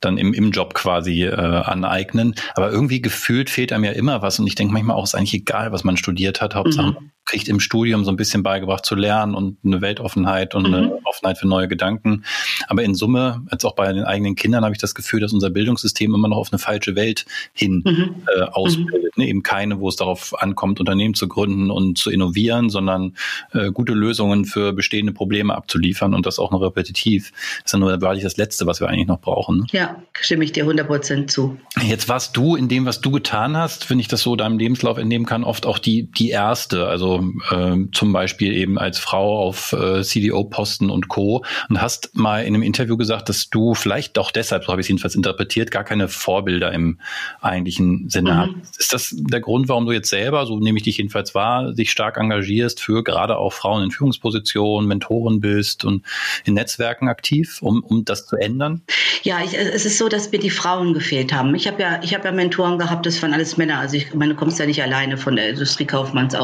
[0.00, 2.34] dann im, im Job quasi äh, aneignen.
[2.54, 4.38] Aber irgendwie gefühlt fehlt einem ja immer was.
[4.38, 6.54] Und ich denke manchmal auch, ist eigentlich egal, was man studiert hat.
[6.54, 10.68] Hauptsache, mhm kriegt im Studium so ein bisschen beigebracht zu lernen und eine Weltoffenheit und
[10.68, 10.74] mhm.
[10.74, 12.24] eine Offenheit für neue Gedanken.
[12.68, 15.50] Aber in Summe, als auch bei den eigenen Kindern, habe ich das Gefühl, dass unser
[15.50, 18.14] Bildungssystem immer noch auf eine falsche Welt hin mhm.
[18.34, 19.16] äh, ausbildet.
[19.16, 19.24] Mhm.
[19.24, 19.28] Ne?
[19.28, 23.16] Eben keine, wo es darauf ankommt, Unternehmen zu gründen und zu innovieren, sondern
[23.52, 27.32] äh, gute Lösungen für bestehende Probleme abzuliefern und das auch noch repetitiv.
[27.32, 29.58] Das ist ja nur wahrlich das Letzte, was wir eigentlich noch brauchen.
[29.58, 29.66] Ne?
[29.72, 31.56] Ja, stimme ich dir 100 Prozent zu.
[31.82, 34.98] Jetzt warst du in dem, was du getan hast, wenn ich das so deinem Lebenslauf
[34.98, 36.86] entnehmen kann, oft auch die, die erste.
[36.86, 37.15] Also
[37.50, 41.44] äh, zum Beispiel eben als Frau auf äh, CDO-Posten und Co.
[41.68, 44.84] Und hast mal in einem Interview gesagt, dass du vielleicht doch deshalb, so habe ich
[44.84, 46.98] es jedenfalls interpretiert, gar keine Vorbilder im
[47.40, 48.60] eigentlichen Sinne mhm.
[48.62, 48.78] hast.
[48.78, 51.90] Ist das der Grund, warum du jetzt selber, so nehme ich dich jedenfalls wahr, dich
[51.90, 56.04] stark engagierst für gerade auch Frauen in Führungspositionen, Mentoren bist und
[56.44, 58.82] in Netzwerken aktiv, um, um das zu ändern?
[59.22, 61.54] Ja, ich, es ist so, dass mir die Frauen gefehlt haben.
[61.54, 63.78] Ich habe ja, ich habe ja Mentoren gehabt, das waren alles Männer.
[63.78, 66.34] Also ich meine, du kommst ja nicht alleine von der Industriekaufmanns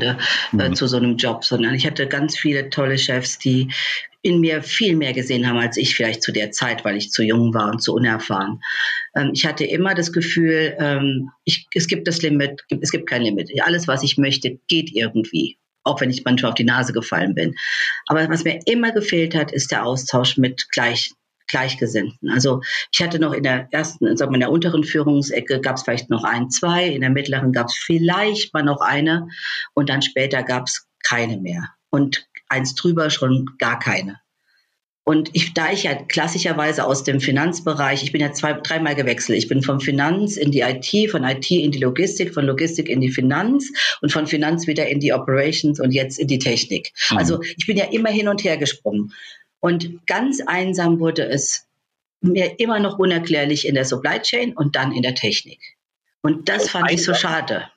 [0.00, 0.16] Auszubildende
[0.52, 0.74] äh, mhm.
[0.74, 3.68] zu so einem Job, sondern ich hatte ganz viele tolle Chefs, die
[4.22, 7.22] in mir viel mehr gesehen haben als ich vielleicht zu der Zeit, weil ich zu
[7.22, 8.60] jung war und zu unerfahren.
[9.16, 13.22] Ähm, ich hatte immer das Gefühl, ähm, ich, es gibt das Limit, es gibt kein
[13.22, 13.50] Limit.
[13.62, 17.54] Alles, was ich möchte, geht irgendwie auch wenn ich manchmal auf die Nase gefallen bin.
[18.06, 21.10] Aber was mir immer gefehlt hat, ist der Austausch mit gleich,
[21.50, 22.30] Gleichgesinnten.
[22.30, 25.82] Also ich hatte noch in der ersten, sagen wir, in der unteren Führungsecke gab es
[25.82, 29.28] vielleicht noch ein, zwei, in der mittleren gab es vielleicht mal noch eine
[29.74, 31.68] und dann später gab es keine mehr.
[31.90, 34.20] Und eins drüber schon gar keine.
[35.10, 39.38] Und ich, da ich ja klassischerweise aus dem Finanzbereich, ich bin ja zwei, dreimal gewechselt.
[39.38, 43.00] Ich bin vom Finanz in die IT, von IT in die Logistik, von Logistik in
[43.00, 46.92] die Finanz und von Finanz wieder in die Operations und jetzt in die Technik.
[47.10, 47.16] Mhm.
[47.16, 49.12] Also ich bin ja immer hin und her gesprungen.
[49.60, 51.66] Und ganz einsam wurde es
[52.20, 55.60] mir immer noch unerklärlich in der Supply Chain und dann in der Technik.
[56.22, 56.94] Und das fand einsam.
[56.94, 57.70] ich so schade.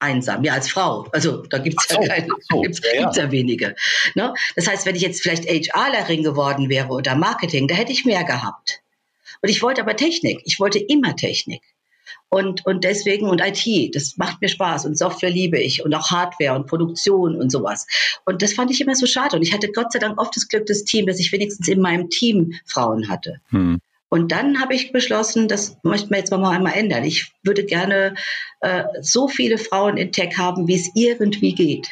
[0.00, 1.08] Einsam, ja, als Frau.
[1.12, 3.74] Also da gibt es ja, keine, so, gibt's, ja, gibt's ja wenige.
[4.14, 4.32] Ne?
[4.54, 8.22] Das heißt, wenn ich jetzt vielleicht HRlerin geworden wäre oder Marketing, da hätte ich mehr
[8.22, 8.80] gehabt.
[9.40, 10.40] Und ich wollte aber Technik.
[10.44, 11.62] Ich wollte immer Technik.
[12.28, 16.10] Und, und deswegen, und IT, das macht mir Spaß und Software liebe ich und auch
[16.10, 17.86] Hardware und Produktion und sowas.
[18.24, 19.36] Und das fand ich immer so schade.
[19.36, 21.80] Und ich hatte Gott sei Dank oft das Glück des Teams, dass ich wenigstens in
[21.80, 23.40] meinem Team Frauen hatte.
[23.48, 23.80] Hm.
[24.10, 27.04] Und dann habe ich beschlossen, das möchten wir jetzt mal einmal ändern.
[27.04, 28.14] Ich würde gerne
[28.60, 31.88] äh, so viele Frauen in Tech haben, wie es irgendwie geht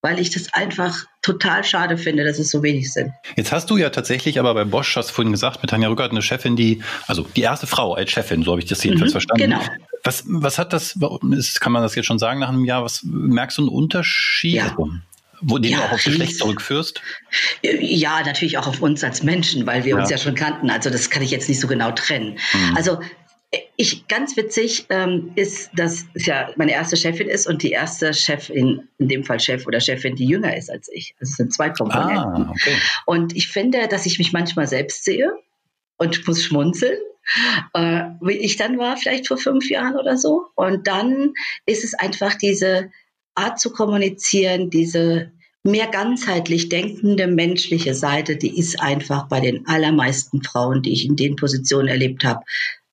[0.00, 3.12] weil ich das einfach total schade finde, dass es so wenig sind.
[3.36, 6.12] Jetzt hast du ja tatsächlich aber bei Bosch, hast du vorhin gesagt, mit Tanja Rückert
[6.12, 9.12] eine Chefin, die, also die erste Frau als Chefin, so habe ich das jedenfalls mhm,
[9.12, 9.42] verstanden.
[9.42, 9.60] Genau.
[10.04, 10.98] Was, was hat das,
[11.60, 14.54] kann man das jetzt schon sagen nach einem Jahr, was merkst du einen Unterschied?
[14.54, 14.76] Ja.
[15.40, 17.00] Wo den ja, du auch auf Geschlecht zurückführst?
[17.62, 20.00] Ja, natürlich auch auf uns als Menschen, weil wir ja.
[20.00, 20.68] uns ja schon kannten.
[20.68, 22.38] Also das kann ich jetzt nicht so genau trennen.
[22.52, 22.76] Mhm.
[22.76, 22.98] Also
[23.76, 28.12] ich ganz witzig ähm, ist, dass es ja meine erste Chefin ist und die erste
[28.12, 31.14] Chefin, in dem Fall Chef oder Chefin, die jünger ist als ich.
[31.18, 32.44] Also es sind zwei Komponenten.
[32.44, 32.76] Ah, okay.
[33.06, 35.32] Und ich finde, dass ich mich manchmal selbst sehe
[35.96, 36.98] und muss schmunzeln.
[37.74, 40.46] Äh, wie ich dann war, vielleicht vor fünf Jahren oder so.
[40.54, 41.32] Und dann
[41.66, 42.90] ist es einfach diese
[43.34, 45.32] Art zu kommunizieren, diese
[45.62, 51.16] mehr ganzheitlich denkende menschliche Seite, die ist einfach bei den allermeisten Frauen, die ich in
[51.16, 52.44] den Positionen erlebt habe,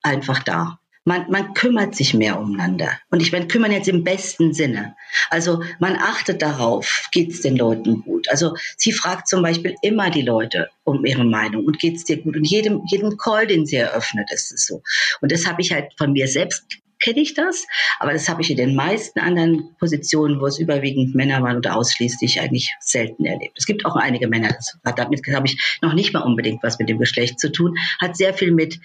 [0.06, 0.80] einfach da.
[1.08, 2.90] Man, man kümmert sich mehr umeinander.
[3.12, 4.96] Und ich meine, kümmern jetzt im besten Sinne.
[5.30, 8.28] Also man achtet darauf, geht es den Leuten gut.
[8.30, 12.18] Also sie fragt zum Beispiel immer die Leute um ihre Meinung und geht es dir
[12.18, 12.36] gut.
[12.36, 14.82] Und jedem, jedem Call, den sie eröffnet, ist es so.
[15.22, 16.66] Und das habe ich halt von mir selbst
[17.00, 17.68] kenne ich das,
[18.00, 21.76] aber das habe ich in den meisten anderen Positionen, wo es überwiegend Männer waren oder
[21.76, 23.58] ausschließlich eigentlich selten erlebt.
[23.58, 26.80] Es gibt auch einige Männer, das hat damit habe ich noch nicht mal unbedingt was
[26.80, 28.80] mit dem Geschlecht zu tun, hat sehr viel mit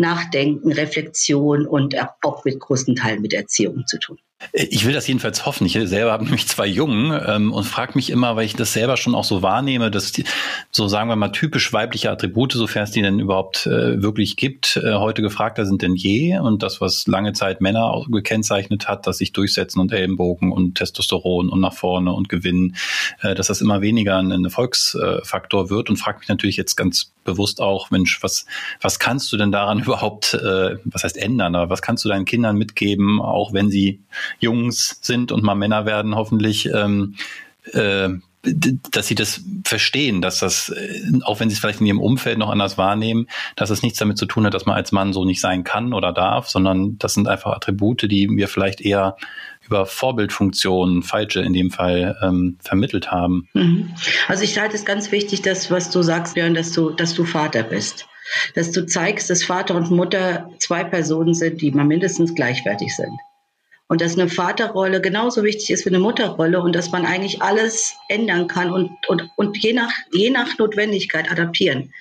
[0.00, 4.18] Nachdenken, Reflexion und auch mit großen Teilen mit Erziehung zu tun.
[4.52, 5.66] Ich will das jedenfalls hoffen.
[5.66, 8.96] Ich selber habe nämlich zwei Jungen ähm, und frage mich immer, weil ich das selber
[8.96, 10.24] schon auch so wahrnehme, dass die,
[10.70, 14.76] so sagen wir mal typisch weibliche Attribute, sofern es die denn überhaupt äh, wirklich gibt,
[14.76, 16.38] äh, heute gefragter sind denn je.
[16.38, 21.48] Und das, was lange Zeit Männer gekennzeichnet hat, dass sich durchsetzen und Ellenbogen und Testosteron
[21.48, 22.76] und nach vorne und gewinnen,
[23.20, 25.90] äh, dass das immer weniger ein Erfolgsfaktor wird.
[25.90, 28.46] Und frage mich natürlich jetzt ganz bewusst auch, Mensch, was,
[28.80, 32.24] was kannst du denn daran überhaupt, äh, was heißt ändern, aber was kannst du deinen
[32.24, 34.00] Kindern mitgeben, auch wenn sie
[34.38, 37.16] Jungs sind und mal Männer werden, hoffentlich, ähm,
[37.72, 38.10] äh,
[38.42, 42.38] dass sie das verstehen, dass das, äh, auch wenn sie es vielleicht in ihrem Umfeld
[42.38, 45.24] noch anders wahrnehmen, dass es nichts damit zu tun hat, dass man als Mann so
[45.24, 49.16] nicht sein kann oder darf, sondern das sind einfach Attribute, die wir vielleicht eher
[49.66, 53.48] über Vorbildfunktionen, falsche in dem Fall, ähm, vermittelt haben.
[53.52, 53.90] Mhm.
[54.26, 57.24] Also ich halte es ganz wichtig, dass was du sagst, Björn, dass du, dass du
[57.24, 58.06] Vater bist.
[58.54, 63.18] Dass du zeigst, dass Vater und Mutter zwei Personen sind, die mal mindestens gleichwertig sind
[63.90, 67.96] und dass eine Vaterrolle genauso wichtig ist wie eine Mutterrolle und dass man eigentlich alles
[68.08, 71.92] ändern kann und, und, und je, nach, je nach Notwendigkeit adaptieren.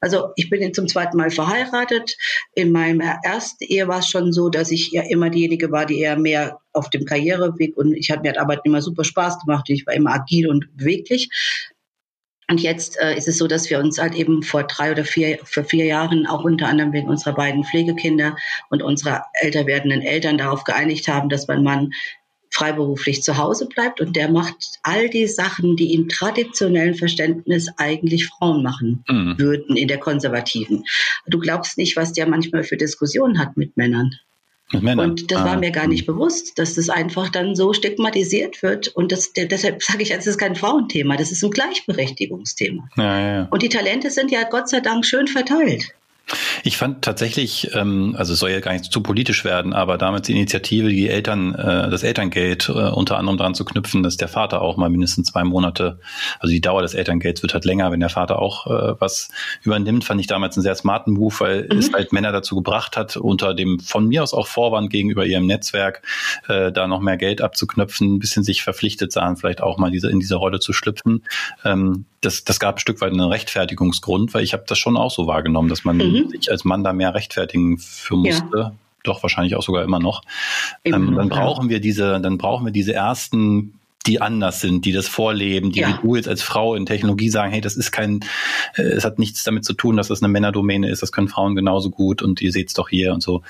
[0.00, 2.16] Also ich bin jetzt zum zweiten Mal verheiratet.
[2.54, 5.98] In meinem ersten Ehe war es schon so, dass ich ja immer diejenige war, die
[5.98, 9.68] eher mehr auf dem Karriereweg und ich hatte mir hat Arbeiten immer super Spaß gemacht.
[9.68, 11.28] Ich war immer agil und beweglich.
[12.52, 15.38] Und jetzt äh, ist es so, dass wir uns halt eben vor drei oder vier,
[15.42, 18.36] vor vier Jahren auch unter anderem wegen unserer beiden Pflegekinder
[18.68, 21.92] und unserer älter werdenden Eltern darauf geeinigt haben, dass mein Mann
[22.50, 28.26] freiberuflich zu Hause bleibt und der macht all die Sachen, die im traditionellen Verständnis eigentlich
[28.26, 29.38] Frauen machen mhm.
[29.38, 30.84] würden in der konservativen.
[31.26, 34.14] Du glaubst nicht, was der manchmal für Diskussionen hat mit Männern.
[34.72, 35.44] Und das ah.
[35.44, 36.14] war mir gar nicht hm.
[36.14, 38.88] bewusst, dass das einfach dann so stigmatisiert wird.
[38.88, 42.88] Und das, deshalb sage ich, es ist kein Frauenthema, das ist ein Gleichberechtigungsthema.
[42.96, 43.48] Ja, ja, ja.
[43.50, 45.94] Und die Talente sind ja Gott sei Dank schön verteilt.
[46.62, 50.26] Ich fand tatsächlich, ähm, also es soll ja gar nicht zu politisch werden, aber damals
[50.26, 54.28] die Initiative, die Eltern, äh, das Elterngeld äh, unter anderem daran zu knüpfen, dass der
[54.28, 55.98] Vater auch mal mindestens zwei Monate,
[56.38, 59.30] also die Dauer des Elterngelds wird halt länger, wenn der Vater auch äh, was
[59.62, 61.78] übernimmt, fand ich damals einen sehr smarten Move, weil mhm.
[61.78, 65.46] es halt Männer dazu gebracht hat, unter dem von mir aus auch Vorwand gegenüber ihrem
[65.46, 66.02] Netzwerk,
[66.48, 70.10] äh, da noch mehr Geld abzuknöpfen, ein bisschen sich verpflichtet sahen, vielleicht auch mal diese
[70.10, 71.24] in diese Rolle zu schlüpfen.
[71.64, 75.10] Ähm, das, das gab ein Stück weit einen Rechtfertigungsgrund, weil ich habe das schon auch
[75.10, 76.30] so wahrgenommen, dass man mhm.
[76.30, 78.56] sich als Mann da mehr rechtfertigen für musste.
[78.56, 78.72] Ja.
[79.04, 80.22] Doch wahrscheinlich auch sogar immer noch.
[80.84, 85.08] Ähm, dann brauchen wir diese, dann brauchen wir diese ersten die anders sind, die das
[85.08, 85.88] vorleben, die ja.
[85.88, 88.20] wie du jetzt als Frau in Technologie sagen, hey, das ist kein,
[88.76, 91.54] äh, es hat nichts damit zu tun, dass das eine Männerdomäne ist, das können Frauen
[91.54, 93.42] genauso gut und ihr seht's doch hier und so.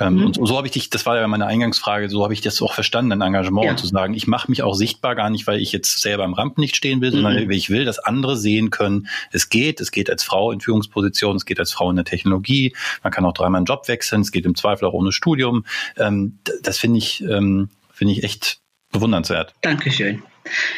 [0.00, 0.26] Ähm, mhm.
[0.26, 2.60] Und so, so habe ich dich, das war ja meine Eingangsfrage, so habe ich das
[2.62, 3.76] auch verstanden, ein Engagement ja.
[3.76, 6.60] zu sagen, ich mache mich auch sichtbar gar nicht, weil ich jetzt selber im Rampen
[6.60, 7.16] nicht stehen will, mhm.
[7.16, 10.60] sondern weil ich will, dass andere sehen können, es geht, es geht als Frau in
[10.60, 14.22] Führungsposition, es geht als Frau in der Technologie, man kann auch dreimal einen Job wechseln,
[14.22, 15.64] es geht im Zweifel auch ohne Studium.
[15.96, 18.61] Ähm, das finde ich, ähm, finde ich echt
[18.92, 19.54] bewundernswert.
[19.62, 20.22] Dankeschön.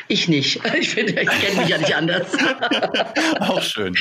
[0.09, 0.61] Ich nicht.
[0.75, 2.27] Ich, finde, ich kenne mich ja nicht anders.
[3.41, 3.95] Auch schön.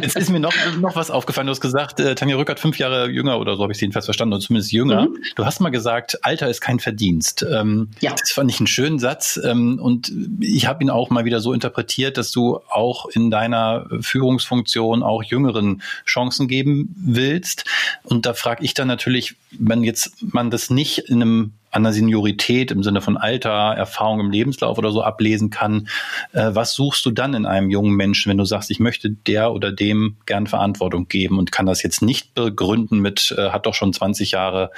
[0.00, 1.46] Jetzt ist mir noch, noch was aufgefallen.
[1.46, 4.04] Du hast gesagt, äh, Tanja Rückert fünf Jahre jünger oder so habe ich es jedenfalls
[4.06, 5.02] verstanden, oder zumindest jünger.
[5.02, 5.18] Mhm.
[5.36, 7.46] Du hast mal gesagt, Alter ist kein Verdienst.
[7.50, 8.10] Ähm, ja.
[8.18, 9.40] Das fand ich einen schönen Satz.
[9.42, 13.86] Ähm, und ich habe ihn auch mal wieder so interpretiert, dass du auch in deiner
[14.00, 17.64] Führungsfunktion auch Jüngeren Chancen geben willst.
[18.02, 21.92] Und da frage ich dann natürlich, wenn jetzt man das nicht in einem an der
[21.92, 25.88] Seniorität im Sinne von Alter, Erfahrung im Lebenslauf oder so ablesen kann.
[26.32, 29.52] Äh, was suchst du dann in einem jungen Menschen, wenn du sagst, ich möchte der
[29.52, 33.74] oder dem gern Verantwortung geben und kann das jetzt nicht begründen mit, äh, hat doch
[33.74, 34.70] schon 20 Jahre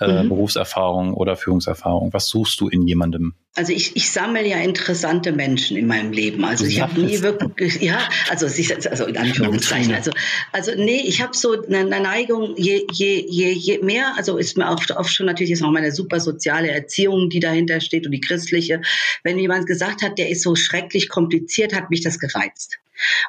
[0.00, 0.28] äh, mhm.
[0.28, 2.12] Berufserfahrung oder Führungserfahrung?
[2.12, 3.34] Was suchst du in jemandem?
[3.56, 6.44] Also ich, ich sammle ja interessante Menschen in meinem Leben.
[6.44, 7.98] Also ich habe nie wirklich, ja,
[8.30, 9.92] also, also in Anführungszeichen.
[9.92, 10.12] Also,
[10.52, 14.68] also nee, ich habe so eine, Neigung, je, je, je, je mehr, also ist mir
[14.70, 18.20] oft, oft schon natürlich ist auch meine super soziale Erziehung, die dahinter steht und die
[18.20, 18.80] christliche.
[19.22, 22.78] Wenn jemand gesagt hat, der ist so schrecklich kompliziert, hat mich das gereizt.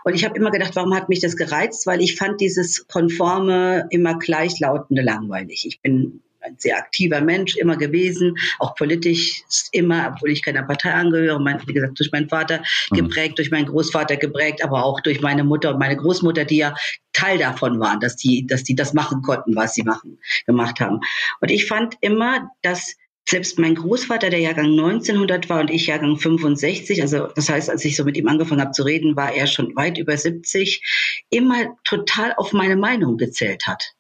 [0.06, 1.86] Und ich habe immer gedacht, warum hat mich das gereizt?
[1.88, 5.65] Weil ich fand dieses konforme, immer gleichlautende langweilig.
[5.65, 10.91] Ich bin ein sehr aktiver Mensch immer gewesen, auch politisch immer, obwohl ich keiner Partei
[10.93, 12.95] angehöre, mein, wie gesagt, durch meinen Vater mhm.
[12.95, 16.76] geprägt, durch meinen Großvater geprägt, aber auch durch meine Mutter und meine Großmutter, die ja
[17.13, 21.00] Teil davon waren, dass die, dass die das machen konnten, was sie machen, gemacht haben.
[21.39, 22.95] Und ich fand immer, dass
[23.28, 27.86] selbst mein Großvater, der Jahrgang 1900 war und ich Jahrgang 65, also das heißt, als
[27.86, 30.84] ich so mit ihm angefangen habe zu reden, war er schon weit über 70,
[31.30, 33.94] immer total auf meine Meinung gezählt hat.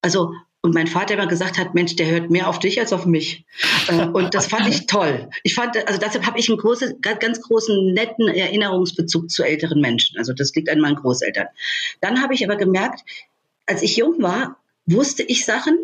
[0.00, 0.32] Also
[0.64, 3.44] und mein Vater immer gesagt hat, Mensch, der hört mehr auf dich als auf mich.
[3.86, 5.28] Äh, und das fand ich toll.
[5.42, 10.16] Ich fand, also deshalb habe ich einen großen, ganz großen, netten Erinnerungsbezug zu älteren Menschen.
[10.16, 11.48] Also das liegt an meinen Großeltern.
[12.00, 13.04] Dann habe ich aber gemerkt,
[13.66, 15.76] als ich jung war, wusste ich Sachen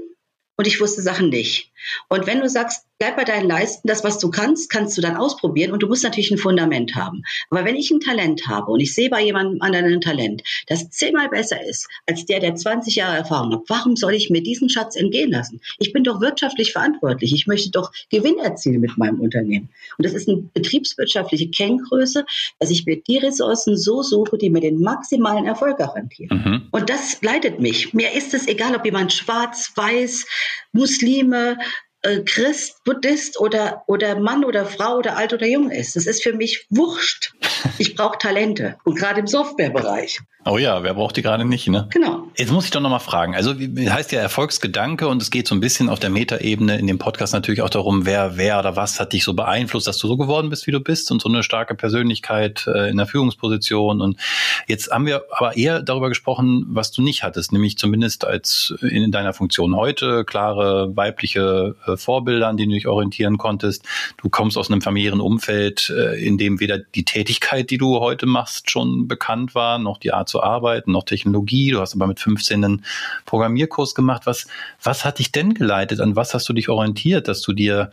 [0.60, 1.72] und ich wusste Sachen nicht.
[2.08, 5.16] Und wenn du sagst, bleib bei deinen Leisten, das, was du kannst, kannst du dann
[5.16, 7.22] ausprobieren und du musst natürlich ein Fundament haben.
[7.48, 10.90] Aber wenn ich ein Talent habe und ich sehe bei jemandem anderen ein Talent, das
[10.90, 14.68] zehnmal besser ist als der, der 20 Jahre Erfahrung hat, warum soll ich mir diesen
[14.68, 15.62] Schatz entgehen lassen?
[15.78, 17.32] Ich bin doch wirtschaftlich verantwortlich.
[17.32, 19.70] Ich möchte doch Gewinn erzielen mit meinem Unternehmen.
[19.96, 22.26] Und das ist eine betriebswirtschaftliche Kenngröße,
[22.58, 26.36] dass ich mir die Ressourcen so suche, die mir den maximalen Erfolg garantieren.
[26.36, 26.62] Mhm.
[26.70, 27.94] Und das leitet mich.
[27.94, 30.26] Mir ist es egal, ob jemand schwarz, weiß,
[30.72, 31.56] Muslime,
[32.02, 35.96] äh, Christ, Buddhist oder, oder Mann oder Frau oder alt oder jung ist.
[35.96, 37.34] Das ist für mich wurscht.
[37.78, 40.20] Ich brauche Talente und gerade im Softwarebereich.
[40.46, 41.86] Oh ja, wer braucht die gerade nicht, ne?
[41.90, 42.26] Genau.
[42.34, 43.34] Jetzt muss ich doch nochmal fragen.
[43.34, 46.96] Also heißt ja Erfolgsgedanke und es geht so ein bisschen auf der Metaebene in dem
[46.96, 50.16] Podcast natürlich auch darum, wer, wer oder was hat dich so beeinflusst, dass du so
[50.16, 54.00] geworden bist, wie du bist und so eine starke Persönlichkeit äh, in der Führungsposition.
[54.00, 54.18] Und
[54.66, 59.12] jetzt haben wir aber eher darüber gesprochen, was du nicht hattest, nämlich zumindest als in
[59.12, 63.84] deiner Funktion heute, klare weibliche äh, Vorbilder, an denen du dich orientieren konntest.
[64.16, 68.26] Du kommst aus einem familiären Umfeld, äh, in dem weder die Tätigkeit, die du heute
[68.26, 71.70] machst, schon bekannt war, noch die Art zu arbeiten, noch Technologie.
[71.70, 72.84] Du hast aber mit 15 einen
[73.26, 74.22] Programmierkurs gemacht.
[74.24, 74.46] Was,
[74.82, 76.00] was hat dich denn geleitet?
[76.00, 77.92] An was hast du dich orientiert, dass du dir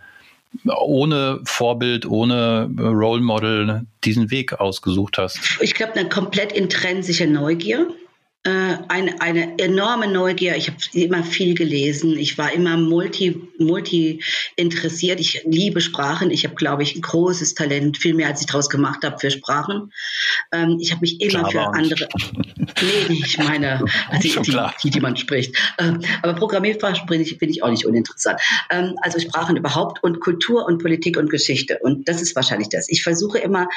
[0.65, 5.39] ohne Vorbild, ohne Role Model diesen Weg ausgesucht hast?
[5.59, 7.87] Ich glaube, eine komplett intrinsische Neugier
[8.49, 10.55] eine, eine enorme Neugier.
[10.55, 12.17] Ich habe immer viel gelesen.
[12.17, 14.23] Ich war immer multi, multi
[14.55, 15.19] interessiert.
[15.19, 16.31] Ich liebe Sprachen.
[16.31, 19.31] Ich habe, glaube ich, ein großes Talent, viel mehr als ich daraus gemacht habe für
[19.31, 19.91] Sprachen.
[20.51, 22.07] Ähm, ich habe mich immer Java für andere.
[23.09, 23.83] nee, ich meine,
[24.23, 25.57] die, die, die, die, man spricht.
[25.79, 28.39] Ähm, aber Programmiersprachen finde ich, find ich auch nicht uninteressant.
[28.69, 31.79] Ähm, also Sprachen überhaupt und Kultur und Politik und Geschichte.
[31.81, 32.87] Und das ist wahrscheinlich das.
[32.89, 33.67] Ich versuche immer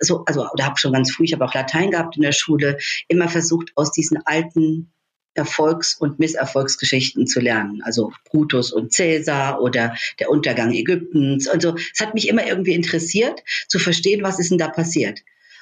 [0.00, 2.78] so, also, oder habe schon ganz früh, ich habe auch Latein gehabt in der Schule,
[3.08, 4.92] immer versucht, aus diesen alten
[5.34, 7.82] Erfolgs- und Misserfolgsgeschichten zu lernen.
[7.84, 11.46] Also Brutus und Cäsar oder der Untergang Ägyptens.
[11.46, 15.20] Also es hat mich immer irgendwie interessiert, zu verstehen, was ist denn da passiert.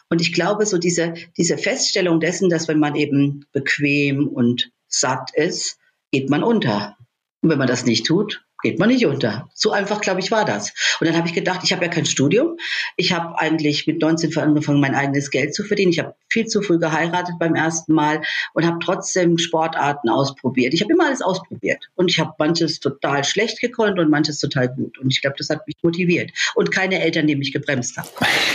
[0.08, 5.34] Und ich glaube, so diese, diese Feststellung dessen, dass wenn man eben bequem und satt
[5.34, 5.78] ist,
[6.10, 6.96] geht man unter.
[7.42, 9.48] Und wenn man das nicht tut, geht man nicht unter.
[9.54, 10.72] So einfach, glaube ich, war das.
[11.00, 12.56] Und dann habe ich gedacht, ich habe ja kein Studium.
[12.96, 15.92] Ich habe eigentlich mit 19 angefangen, mein eigenes Geld zu verdienen.
[15.92, 18.20] Ich habe viel zu früh geheiratet beim ersten Mal
[18.54, 20.74] und habe trotzdem Sportarten ausprobiert.
[20.74, 21.88] Ich habe immer alles ausprobiert.
[21.94, 24.98] Und ich habe manches total schlecht gekonnt und manches total gut.
[24.98, 26.30] Und ich glaube, das hat mich motiviert.
[26.54, 28.08] Und keine Eltern, die mich gebremst haben.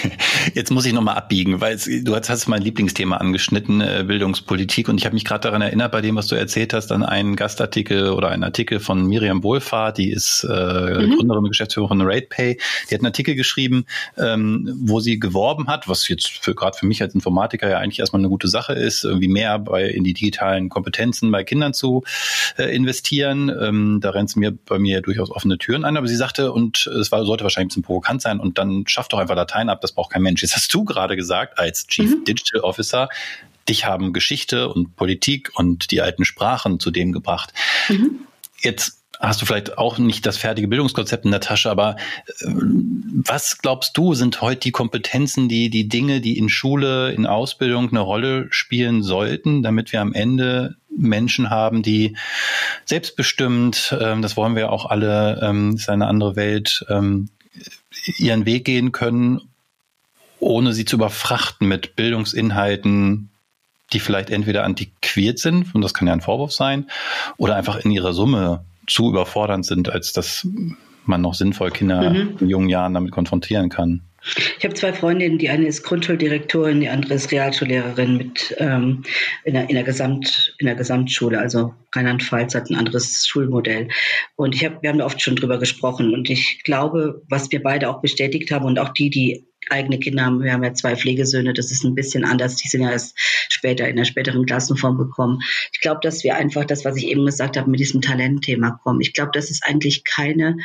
[0.53, 4.89] Jetzt muss ich nochmal abbiegen, weil du hast mein Lieblingsthema angeschnitten, äh, Bildungspolitik.
[4.89, 7.35] Und ich habe mich gerade daran erinnert, bei dem, was du erzählt hast, an einen
[7.35, 11.15] Gastartikel oder einen Artikel von Miriam Wohlfahrt, die ist äh, mhm.
[11.15, 12.57] Gründerin und Geschäftsführerin von RatePay.
[12.89, 13.85] Die hat einen Artikel geschrieben,
[14.17, 17.99] ähm, wo sie geworben hat, was jetzt für gerade für mich als Informatiker ja eigentlich
[17.99, 22.03] erstmal eine gute Sache ist, irgendwie mehr bei in die digitalen Kompetenzen bei Kindern zu
[22.57, 23.49] äh, investieren.
[23.49, 25.97] Ähm, da rennt es mir bei mir durchaus offene Türen ein.
[25.97, 29.13] Aber sie sagte, und es war, sollte wahrscheinlich ein bisschen provokant sein, und dann schafft
[29.13, 30.41] doch einfach Latein ab, das braucht kein Mensch.
[30.41, 32.25] Jetzt hast du gerade gesagt, als Chief mhm.
[32.25, 33.09] Digital Officer,
[33.69, 37.53] dich haben Geschichte und Politik und die alten Sprachen zu dem gebracht.
[37.89, 38.19] Mhm.
[38.61, 41.95] Jetzt hast du vielleicht auch nicht das fertige Bildungskonzept in der Tasche, aber
[42.27, 47.25] äh, was glaubst du, sind heute die Kompetenzen, die, die Dinge, die in Schule, in
[47.25, 52.17] Ausbildung eine Rolle spielen sollten, damit wir am Ende Menschen haben, die
[52.85, 57.29] selbstbestimmt, ähm, das wollen wir auch alle, ähm, ist eine andere Welt, ähm,
[58.17, 59.41] ihren Weg gehen können,
[60.39, 63.29] ohne sie zu überfrachten mit Bildungsinhalten,
[63.93, 66.89] die vielleicht entweder antiquiert sind, und das kann ja ein Vorwurf sein,
[67.37, 70.47] oder einfach in ihrer Summe zu überfordernd sind, als dass
[71.05, 72.37] man noch sinnvoll Kinder mhm.
[72.39, 74.01] in jungen Jahren damit konfrontieren kann.
[74.57, 79.03] Ich habe zwei Freundinnen, die eine ist Grundschuldirektorin, die andere ist Realschullehrerin mit ähm,
[79.43, 81.39] in, der, in, der Gesamt, in der Gesamtschule.
[81.39, 83.89] Also Rheinland-Pfalz hat ein anderes Schulmodell.
[84.37, 86.13] Und ich hab, wir haben da oft schon drüber gesprochen.
[86.13, 90.25] Und ich glaube, was wir beide auch bestätigt haben und auch die, die eigene Kinder
[90.25, 90.41] haben.
[90.41, 92.55] Wir haben ja zwei Pflegesöhne, das ist ein bisschen anders.
[92.55, 93.15] Die sind ja erst
[93.49, 95.39] später in der späteren Klassenform bekommen.
[95.73, 99.01] Ich glaube, dass wir einfach das, was ich eben gesagt habe, mit diesem Talentthema kommen.
[99.01, 100.57] Ich glaube, dass es eigentlich keine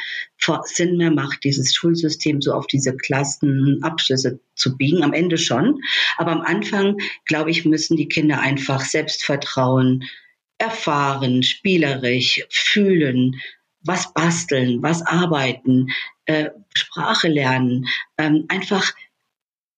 [0.65, 5.03] Sinn mehr macht, dieses Schulsystem so auf diese Klassenabschlüsse zu biegen.
[5.03, 5.81] Am Ende schon.
[6.17, 10.05] Aber am Anfang, glaube ich, müssen die Kinder einfach Selbstvertrauen,
[10.59, 13.37] erfahren, spielerisch, fühlen,
[13.83, 15.89] was basteln, was arbeiten,
[16.27, 18.93] äh, Sprache lernen, ähm, einfach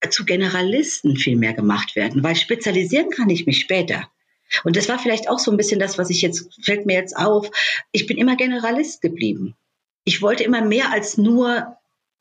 [0.08, 4.08] zu Generalisten viel mehr gemacht werden, weil spezialisieren kann ich mich später.
[4.64, 7.16] Und das war vielleicht auch so ein bisschen das, was ich jetzt, fällt mir jetzt
[7.16, 7.50] auf.
[7.92, 9.54] Ich bin immer Generalist geblieben.
[10.04, 11.76] Ich wollte immer mehr als nur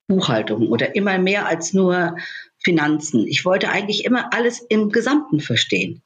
[0.08, 2.18] Buchhaltung oder immer mehr als nur
[2.58, 3.26] Finanzen.
[3.26, 6.02] Ich wollte eigentlich immer alles im Gesamten verstehen.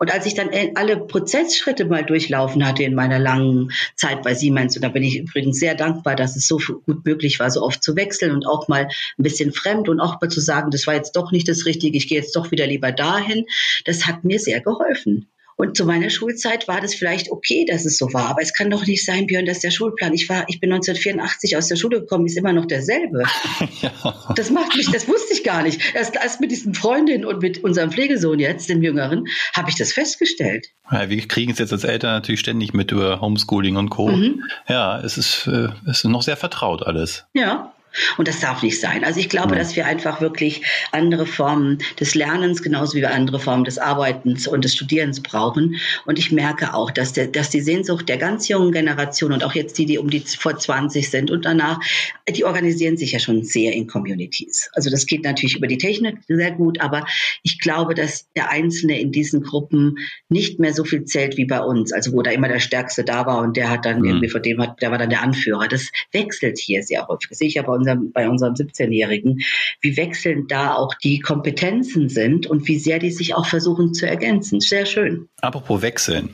[0.00, 4.32] Und als ich dann äh, alle Prozessschritte mal durchlaufen hatte in meiner langen Zeit bei
[4.32, 7.60] Siemens, und da bin ich übrigens sehr dankbar, dass es so gut möglich war, so
[7.60, 10.86] oft zu wechseln und auch mal ein bisschen fremd und auch mal zu sagen, das
[10.86, 13.44] war jetzt doch nicht das Richtige, ich gehe jetzt doch wieder lieber dahin,
[13.84, 15.28] das hat mir sehr geholfen.
[15.60, 18.30] Und zu meiner Schulzeit war das vielleicht okay, dass es so war.
[18.30, 21.54] Aber es kann doch nicht sein, Björn, dass der Schulplan, ich war, ich bin 1984
[21.58, 23.24] aus der Schule gekommen, ist immer noch derselbe.
[23.82, 24.32] Ja.
[24.36, 25.94] Das macht mich, das wusste ich gar nicht.
[25.94, 29.92] Erst, erst mit diesen Freundinnen und mit unserem Pflegesohn jetzt, dem Jüngeren, habe ich das
[29.92, 30.68] festgestellt.
[30.90, 34.08] Ja, wir kriegen es jetzt als Eltern natürlich ständig mit über Homeschooling und Co.
[34.08, 34.44] Mhm.
[34.68, 37.24] Ja, es ist, äh, es ist noch sehr vertraut alles.
[37.32, 37.72] Ja,
[38.16, 39.04] und das darf nicht sein.
[39.04, 40.62] Also ich glaube, dass wir einfach wirklich
[40.92, 45.76] andere Formen des Lernens, genauso wie wir andere Formen des Arbeitens und des Studierens brauchen.
[46.06, 49.54] Und ich merke auch, dass, der, dass die Sehnsucht der ganz jungen Generation und auch
[49.54, 51.80] jetzt die, die um die vor 20 sind und danach,
[52.28, 54.70] die organisieren sich ja schon sehr in Communities.
[54.74, 57.06] Also das geht natürlich über die Technik sehr gut, aber
[57.42, 61.60] ich glaube, dass der Einzelne in diesen Gruppen nicht mehr so viel zählt wie bei
[61.60, 61.92] uns.
[61.92, 64.04] Also wo da immer der Stärkste da war und der hat dann mhm.
[64.06, 65.68] irgendwie vor dem hat, der war dann der Anführer.
[65.68, 67.28] Das wechselt hier sehr häufig.
[67.28, 69.40] Das sehe ich aber unserem, bei unserem 17-Jährigen,
[69.80, 74.06] wie wechselnd da auch die Kompetenzen sind und wie sehr die sich auch versuchen zu
[74.06, 74.60] ergänzen.
[74.60, 75.28] Sehr schön.
[75.40, 76.30] Apropos wechseln.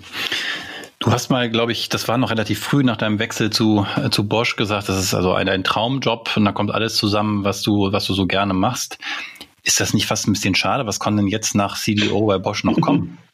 [0.99, 4.11] Du hast mal, glaube ich, das war noch relativ früh nach deinem Wechsel zu, äh,
[4.11, 7.63] zu Bosch gesagt, das ist also ein, ein Traumjob und da kommt alles zusammen, was
[7.63, 8.99] du, was du so gerne machst.
[9.63, 10.87] Ist das nicht fast ein bisschen schade?
[10.87, 13.19] Was kann denn jetzt nach CDO bei Bosch noch kommen?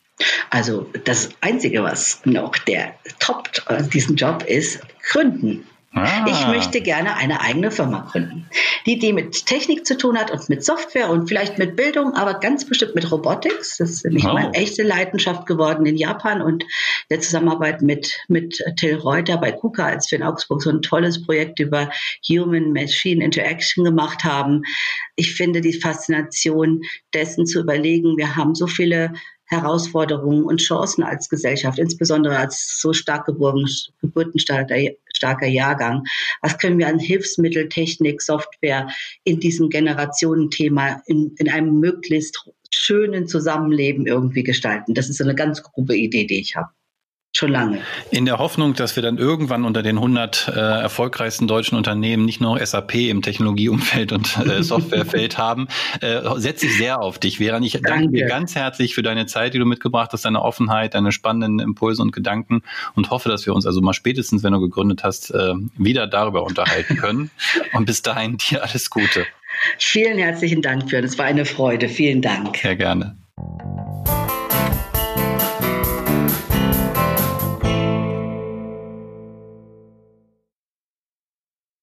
[0.50, 3.48] Also das Einzige, was noch der Top
[3.92, 5.64] diesen Job ist, gründen.
[5.94, 6.24] Ah.
[6.26, 8.48] Ich möchte gerne eine eigene Firma gründen,
[8.86, 12.40] die, die mit Technik zu tun hat und mit Software und vielleicht mit Bildung, aber
[12.40, 13.76] ganz bestimmt mit Robotics.
[13.76, 14.32] Das ist nämlich oh.
[14.32, 16.64] meine echte Leidenschaft geworden in Japan und
[17.10, 21.22] der Zusammenarbeit mit, mit Till Reuter bei KUKA, als wir in Augsburg so ein tolles
[21.26, 21.90] Projekt über
[22.26, 24.62] Human-Machine Interaction gemacht haben.
[25.14, 26.82] Ich finde die Faszination
[27.12, 29.12] dessen zu überlegen, wir haben so viele
[29.52, 33.68] Herausforderungen und Chancen als Gesellschaft, insbesondere als so stark geboren,
[34.00, 34.76] geburtenstarker
[35.46, 36.04] Jahrgang.
[36.40, 38.88] Was können wir an Hilfsmittel, Technik, Software
[39.24, 44.94] in diesem Generationenthema in, in einem möglichst schönen Zusammenleben irgendwie gestalten?
[44.94, 46.70] Das ist eine ganz grobe Idee, die ich habe.
[47.34, 47.80] Schon lange.
[48.10, 52.42] In der Hoffnung, dass wir dann irgendwann unter den 100 äh, erfolgreichsten deutschen Unternehmen nicht
[52.42, 55.68] nur SAP im Technologieumfeld und äh, Softwarefeld haben,
[56.02, 57.38] äh, setze ich sehr auf dich.
[57.38, 57.88] Vera, ich danke.
[57.88, 61.58] danke dir ganz herzlich für deine Zeit, die du mitgebracht hast, deine Offenheit, deine spannenden
[61.58, 62.62] Impulse und Gedanken
[62.96, 66.42] und hoffe, dass wir uns also mal spätestens, wenn du gegründet hast, äh, wieder darüber
[66.42, 67.30] unterhalten können.
[67.72, 69.24] und bis dahin dir alles Gute.
[69.78, 70.98] Vielen herzlichen Dank für.
[70.98, 71.88] Es war eine Freude.
[71.88, 72.58] Vielen Dank.
[72.58, 73.16] Sehr gerne.